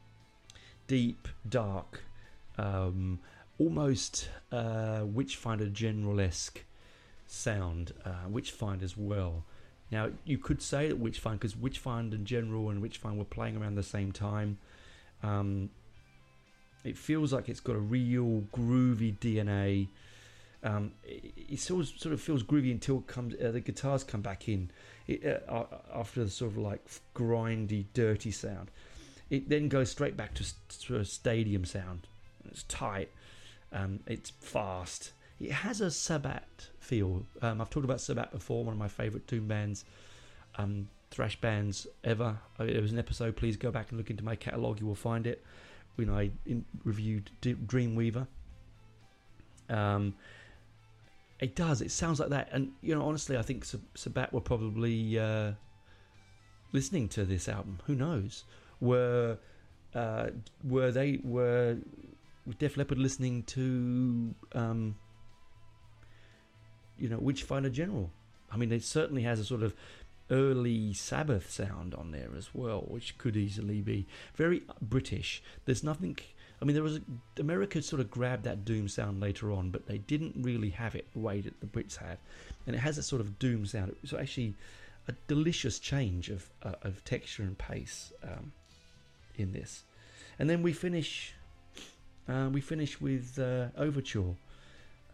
[0.87, 2.03] deep, dark,
[2.59, 3.21] um,
[3.59, 6.65] almost uh, Witchfinder General esque
[7.27, 7.93] sound.
[8.05, 9.45] Uh, Witchfinder as well.
[9.91, 13.83] Now you could say that Witchfinder because Witchfinder General and Witchfinder were playing around the
[13.83, 14.59] same time.
[15.23, 15.71] Um,
[16.85, 19.89] it feels like it's got a real groovy DNA.
[20.63, 24.05] Um, it, it sort of, sort of feels groovy until it comes uh, the guitars
[24.05, 24.71] come back in
[25.07, 25.65] it, uh,
[25.95, 26.81] after the sort of like
[27.15, 28.71] grindy, dirty sound.
[29.31, 30.45] It then goes straight back to,
[30.81, 32.07] to a stadium sound.
[32.51, 33.11] It's tight.
[33.73, 35.13] Um, it's fast.
[35.41, 37.25] It has a Sabbat feel.
[37.43, 38.65] Um, I've talked about Sabbat before.
[38.65, 39.85] One of my favourite doom bands,
[40.57, 42.39] um, thrash bands ever.
[42.59, 43.37] There was an episode.
[43.37, 44.81] Please go back and look into my catalogue.
[44.81, 45.45] You will find it
[45.97, 48.27] when I in, reviewed D- Dreamweaver.
[49.69, 50.15] Um,
[51.41, 51.83] it does.
[51.83, 55.53] It sounds like that, and you know, honestly, I think Sab- Sabbat were probably uh,
[56.73, 57.81] listening to this album.
[57.87, 58.45] Who knows?
[58.81, 59.39] Were
[59.95, 60.31] uh,
[60.63, 61.79] were they were
[62.59, 64.97] Def Leppard listening to um,
[66.99, 68.11] you know Witchfinder General?
[68.51, 69.75] I mean, it certainly has a sort of
[70.31, 75.43] early Sabbath sound on there as well, which could easily be very British.
[75.65, 76.19] There's nothing.
[76.61, 77.03] I mean, there was a,
[77.41, 81.13] America sort of grabbed that doom sound later on, but they didn't really have it
[81.13, 82.19] the way that the Brits had,
[82.67, 83.95] and it has a sort of doom sound.
[84.05, 84.55] So actually,
[85.09, 88.53] a delicious change of uh, of texture and pace um,
[89.37, 89.85] in this,
[90.39, 91.35] and then we finish.
[92.27, 94.35] Uh, we finish with uh, Overture.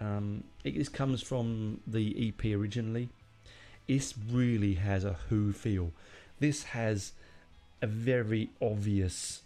[0.01, 3.09] Um, it, this comes from the EP originally.
[3.91, 5.91] This really has a Who feel.
[6.38, 7.11] This has
[7.82, 9.43] a very obvious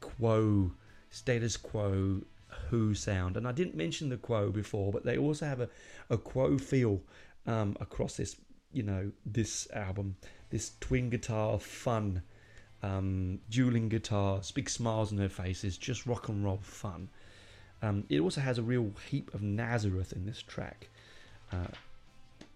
[0.00, 0.72] quo,
[1.10, 2.22] status quo
[2.70, 3.36] Who sound.
[3.36, 5.68] And I didn't mention the quo before, but they also have a,
[6.10, 7.02] a quo feel
[7.46, 8.34] um, across this,
[8.72, 10.16] you know, this album.
[10.50, 12.20] This twin guitar fun,
[12.82, 17.10] um, dueling guitars, big smiles on their faces, just rock and roll fun.
[17.80, 20.88] Um, it also has a real heap of Nazareth in this track.
[21.52, 21.68] Uh,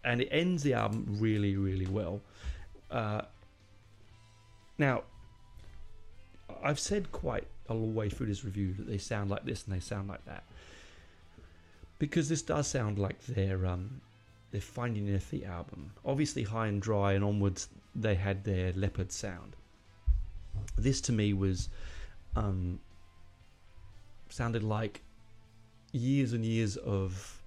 [0.04, 2.20] and it ends the album really, really well.
[2.90, 3.22] Uh,
[4.78, 5.02] now,
[6.62, 9.74] I've said quite a long way through this review that they sound like this and
[9.74, 10.44] they sound like that.
[11.98, 14.00] because this does sound like their um,
[14.50, 15.92] their Finding Their Feet album.
[16.04, 19.56] Obviously, High and Dry and onwards, they had their Leppard sound.
[20.76, 21.68] This to me was
[22.36, 22.80] um,
[24.28, 25.02] sounded like
[25.92, 27.37] years and years of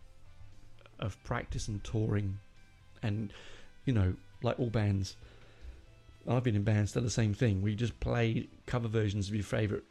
[1.02, 2.40] of practice and touring,
[3.04, 3.34] and
[3.86, 5.16] you know, like all bands.
[6.28, 7.64] I've been in bands are the same thing.
[7.64, 9.84] We just play cover versions of your favorite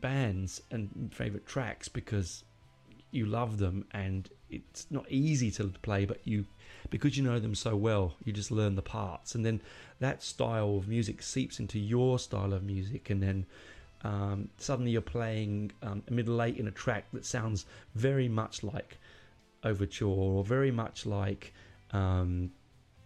[0.00, 2.44] bands and favorite tracks because
[3.10, 6.44] you love them and it's not easy to play but you
[6.90, 9.60] because you know them so well you just learn the parts and then
[9.98, 13.46] that style of music seeps into your style of music and then
[14.02, 18.98] um, suddenly you're playing um, middle eight in a track that sounds very much like
[19.64, 21.52] overture or very much like
[21.92, 22.50] um,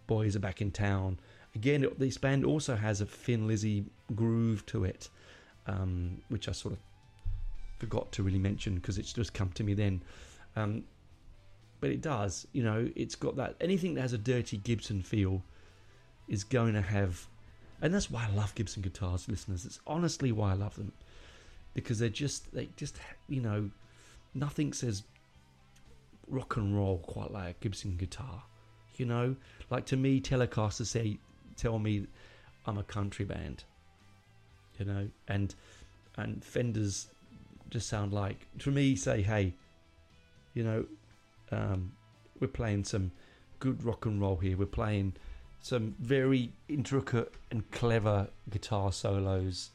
[0.07, 1.19] boys are back in town
[1.55, 3.85] again this band also has a Thin Lizzy
[4.15, 5.09] groove to it
[5.67, 6.79] um, which I sort of
[7.77, 10.01] forgot to really mention because it's just come to me then.
[10.55, 10.83] Um,
[11.81, 15.43] but it does, you know, it's got that anything that has a dirty Gibson feel
[16.27, 17.27] is going to have,
[17.81, 19.65] and that's why I love Gibson guitars, listeners.
[19.65, 20.93] It's honestly why I love them
[21.73, 22.97] because they're just, they just,
[23.27, 23.69] you know,
[24.33, 25.03] nothing says
[26.27, 28.43] rock and roll quite like a Gibson guitar.
[28.97, 29.35] You know,
[29.69, 31.17] like to me, Telecaster say,
[31.57, 32.07] tell me
[32.65, 33.63] I'm a country band.
[34.79, 35.53] You know, and
[36.17, 37.07] and Fenders
[37.69, 39.53] just sound like to me say hey
[40.53, 40.85] you know
[41.51, 41.91] um,
[42.39, 43.11] we're playing some
[43.59, 45.13] good rock and roll here we're playing
[45.61, 49.71] some very intricate and clever guitar solos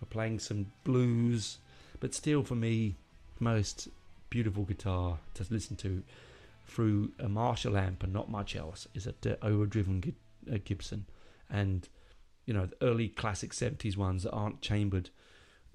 [0.00, 1.58] we're playing some blues
[2.00, 2.96] but still for me
[3.40, 3.88] most
[4.30, 6.02] beautiful guitar to listen to
[6.66, 9.14] through a Marshall amp and not much else is a
[9.44, 10.14] overdriven
[10.52, 11.06] uh, Gibson.
[11.50, 11.88] And
[12.44, 15.10] you know the early classic 70s ones that aren't chambered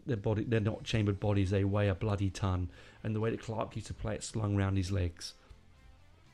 [0.05, 2.69] their body they're not chambered bodies they weigh a bloody ton.
[3.03, 5.33] And the way that clark used to play it slung around his legs.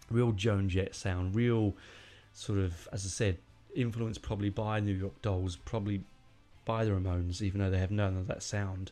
[0.10, 1.76] Real joan jett sound real
[2.34, 3.38] sort of as i said
[3.76, 6.02] influenced probably by new york dolls probably
[6.66, 8.92] by the ramones even though they have none of that sound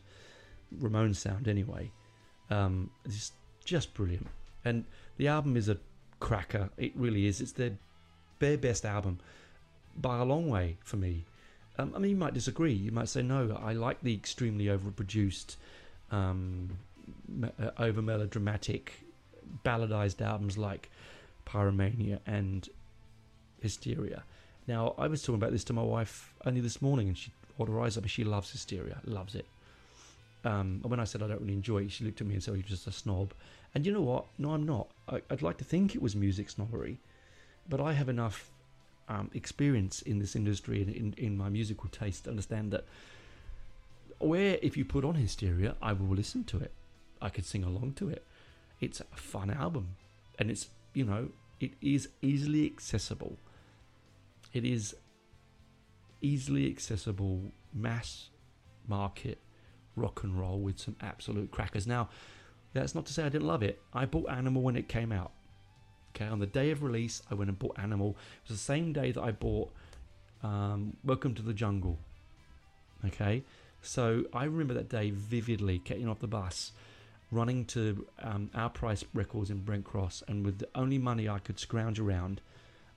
[0.80, 1.90] ramones sound anyway
[2.50, 2.90] um,
[3.64, 4.26] just brilliant
[4.64, 4.84] and
[5.16, 5.78] the album is a
[6.20, 7.72] cracker it really is it's their
[8.38, 9.18] bare best album
[9.96, 11.24] by a long way for me
[11.78, 12.72] um, I mean, you might disagree.
[12.72, 15.56] You might say, no, I like the extremely overproduced,
[16.10, 16.70] um,
[17.42, 19.04] uh, over melodramatic,
[19.64, 20.90] balladized albums like
[21.46, 22.68] Pyromania and
[23.60, 24.24] Hysteria.
[24.66, 27.80] Now, I was talking about this to my wife only this morning, and she her
[27.80, 28.06] eyes up.
[28.06, 29.46] She loves Hysteria, loves it.
[30.44, 32.42] Um, and when I said I don't really enjoy it, she looked at me and
[32.42, 33.34] said, oh, "You're just a snob."
[33.74, 34.26] And you know what?
[34.38, 34.88] No, I'm not.
[35.08, 37.00] I, would like to think it was music snobbery,
[37.68, 38.50] but I have enough
[39.08, 42.84] um, experience in this industry and in, in my musical taste to understand that
[44.18, 46.72] where if you put on Hysteria, I will listen to it.
[47.20, 48.24] I could sing along to it.
[48.80, 49.96] It's a fun album,
[50.38, 51.30] and it's you know
[51.60, 53.36] it is easily accessible.
[54.52, 54.94] It is
[56.20, 58.28] easily accessible mass
[58.86, 59.38] market
[59.98, 61.86] rock and roll with some absolute crackers.
[61.86, 62.08] Now,
[62.72, 63.80] that's not to say I didn't love it.
[63.92, 65.32] I bought Animal when it came out.
[66.14, 68.10] Okay, on the day of release, I went and bought Animal.
[68.44, 69.70] It was the same day that I bought
[70.42, 71.98] um, Welcome to the Jungle.
[73.04, 73.44] Okay,
[73.82, 76.72] so I remember that day vividly, getting off the bus,
[77.30, 81.38] running to um, Our Price Records in Brent Cross, and with the only money I
[81.38, 82.40] could scrounge around,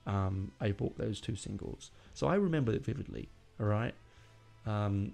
[0.06, 1.90] um, I bought those two singles.
[2.14, 3.28] So I remember it vividly.
[3.60, 3.94] All right,
[4.66, 5.12] um,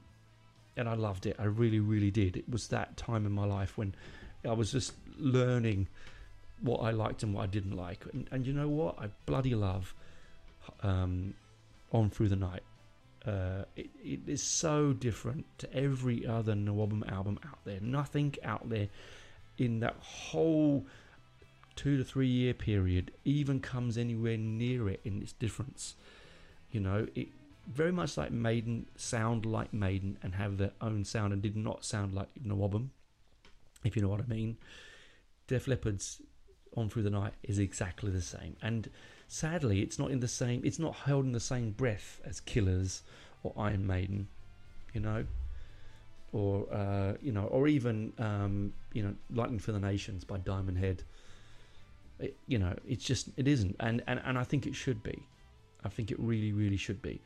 [0.78, 1.36] and I loved it.
[1.38, 2.36] I really, really did.
[2.36, 3.94] It was that time in my life when
[4.48, 5.88] I was just learning
[6.60, 8.04] what I liked and what I didn't like.
[8.12, 8.98] And, and you know what?
[8.98, 9.94] I bloody love
[10.82, 11.34] um,
[11.92, 12.62] On Through the Night.
[13.26, 17.80] Uh, it, it is so different to every other NWOBHM album out there.
[17.80, 18.88] Nothing out there
[19.58, 20.86] in that whole
[21.74, 25.96] two to three year period even comes anywhere near it in its difference.
[26.70, 27.28] You know, it
[27.72, 31.84] very much like Maiden sound like Maiden and have their own sound and did not
[31.84, 32.88] sound like NWOBHM,
[33.84, 34.56] if you know what I mean.
[35.46, 36.20] Def Leppard's
[36.76, 38.56] on Through the Night is exactly the same.
[38.62, 38.88] And
[39.26, 40.62] sadly, it's not in the same.
[40.64, 43.02] It's not held in the same breath as Killers
[43.42, 44.28] or Iron Maiden,
[44.94, 45.24] you know,
[46.32, 50.78] or uh, you know, or even um, you know, Lightning for the Nations by Diamond
[50.78, 51.02] Head.
[52.18, 55.22] It, you know, it's just it isn't, and, and and I think it should be.
[55.84, 57.20] I think it really, really should be.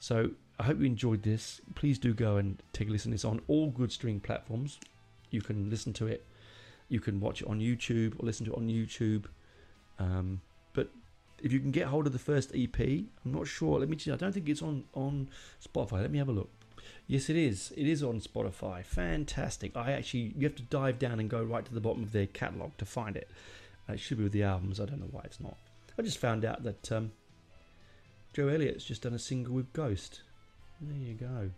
[0.00, 1.60] So I hope you enjoyed this.
[1.76, 3.12] Please do go and take a listen.
[3.12, 4.80] It's on all good streaming platforms.
[5.30, 6.26] You can listen to it
[6.90, 9.26] you can watch it on YouTube or listen to it on YouTube.
[9.98, 10.42] Um,
[10.74, 10.90] but
[11.40, 13.78] if you can get hold of the first EP, I'm not sure.
[13.78, 13.96] Let me.
[14.12, 15.30] I don't think it's on on
[15.64, 16.02] Spotify.
[16.02, 16.50] Let me have a look.
[17.06, 17.72] Yes, it is.
[17.76, 18.84] It is on Spotify.
[18.84, 19.76] Fantastic.
[19.76, 22.26] I actually, you have to dive down and go right to the bottom of their
[22.26, 23.28] catalogue to find it.
[23.88, 24.80] Uh, it should be with the albums.
[24.80, 25.56] I don't know why it's not.
[25.98, 27.12] I just found out that um,
[28.32, 30.22] Joe Elliott's just done a single with Ghost.
[30.80, 31.50] There you go.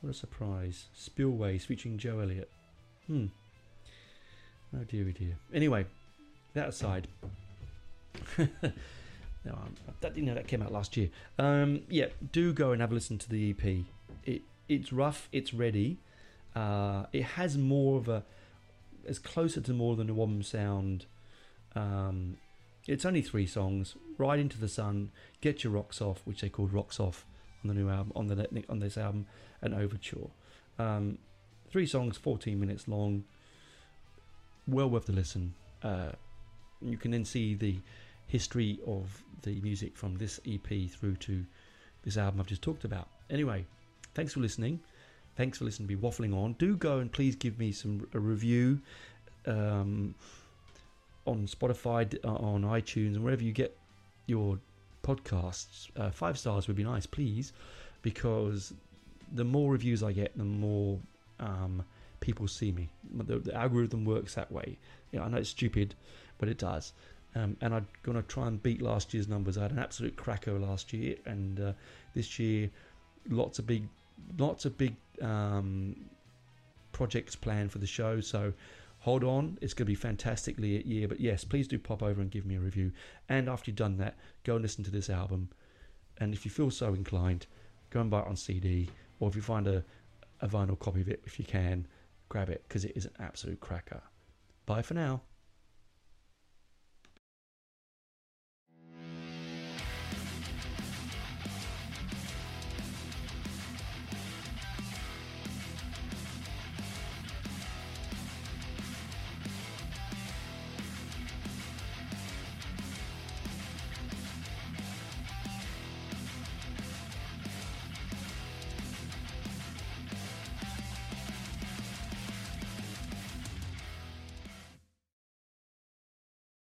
[0.00, 0.86] What a surprise.
[0.94, 2.50] Spillways featuring Joe Elliott.
[3.06, 3.26] Hmm.
[4.74, 5.36] Oh dear, dear.
[5.52, 5.86] Anyway,
[6.54, 7.08] that aside.
[8.38, 8.48] no,
[9.46, 11.10] um, that you know that came out last year.
[11.38, 13.84] Um, yeah, do go and have a listen to the EP.
[14.24, 15.28] It it's rough.
[15.32, 15.98] It's ready.
[16.54, 18.24] Uh, it has more of a.
[19.04, 21.06] It's closer to more than a one sound.
[21.74, 22.36] Um,
[22.86, 23.94] it's only three songs.
[24.18, 25.10] Ride into the sun,
[25.40, 27.26] get your rocks off, which they called rocks off
[27.62, 29.26] on the new album on the on this album,
[29.62, 30.28] and overture.
[30.78, 31.18] Um,
[31.70, 33.24] three songs, fourteen minutes long.
[34.66, 35.54] Well worth the listen.
[35.82, 36.12] Uh,
[36.80, 37.76] you can then see the
[38.26, 41.44] history of the music from this EP through to
[42.02, 43.08] this album I've just talked about.
[43.30, 43.66] Anyway,
[44.14, 44.80] thanks for listening.
[45.36, 46.54] Thanks for listening to me waffling on.
[46.54, 48.80] Do go and please give me some a review
[49.46, 50.14] um,
[51.26, 53.76] on Spotify, uh, on iTunes, and wherever you get
[54.26, 54.58] your
[55.02, 55.90] podcasts.
[55.96, 57.52] Uh, five stars would be nice, please,
[58.02, 58.72] because
[59.32, 60.98] the more reviews I get, the more
[61.40, 61.84] um,
[62.20, 62.88] people see me.
[63.12, 64.78] The, the, algorithm works that way.
[65.12, 65.94] Yeah, I know it's stupid,
[66.38, 66.92] but it does.
[67.34, 69.58] Um, and I'm going to try and beat last year's numbers.
[69.58, 71.72] I had an absolute cracker last year, and uh,
[72.14, 72.70] this year,
[73.28, 73.88] lots of big,
[74.38, 75.96] lots of big um,
[76.92, 78.20] projects planned for the show.
[78.20, 78.52] So
[79.04, 81.06] hold on, it's going to be fantastically a year.
[81.06, 82.90] But yes, please do pop over and give me a review.
[83.28, 85.50] And after you've done that, go and listen to this album.
[86.16, 87.46] And if you feel so inclined,
[87.90, 88.88] go and buy it on CD,
[89.20, 89.84] or if you find a,
[90.40, 91.86] a vinyl copy of it, if you can,
[92.30, 94.00] grab it because it is an absolute cracker.
[94.64, 95.20] Bye for now.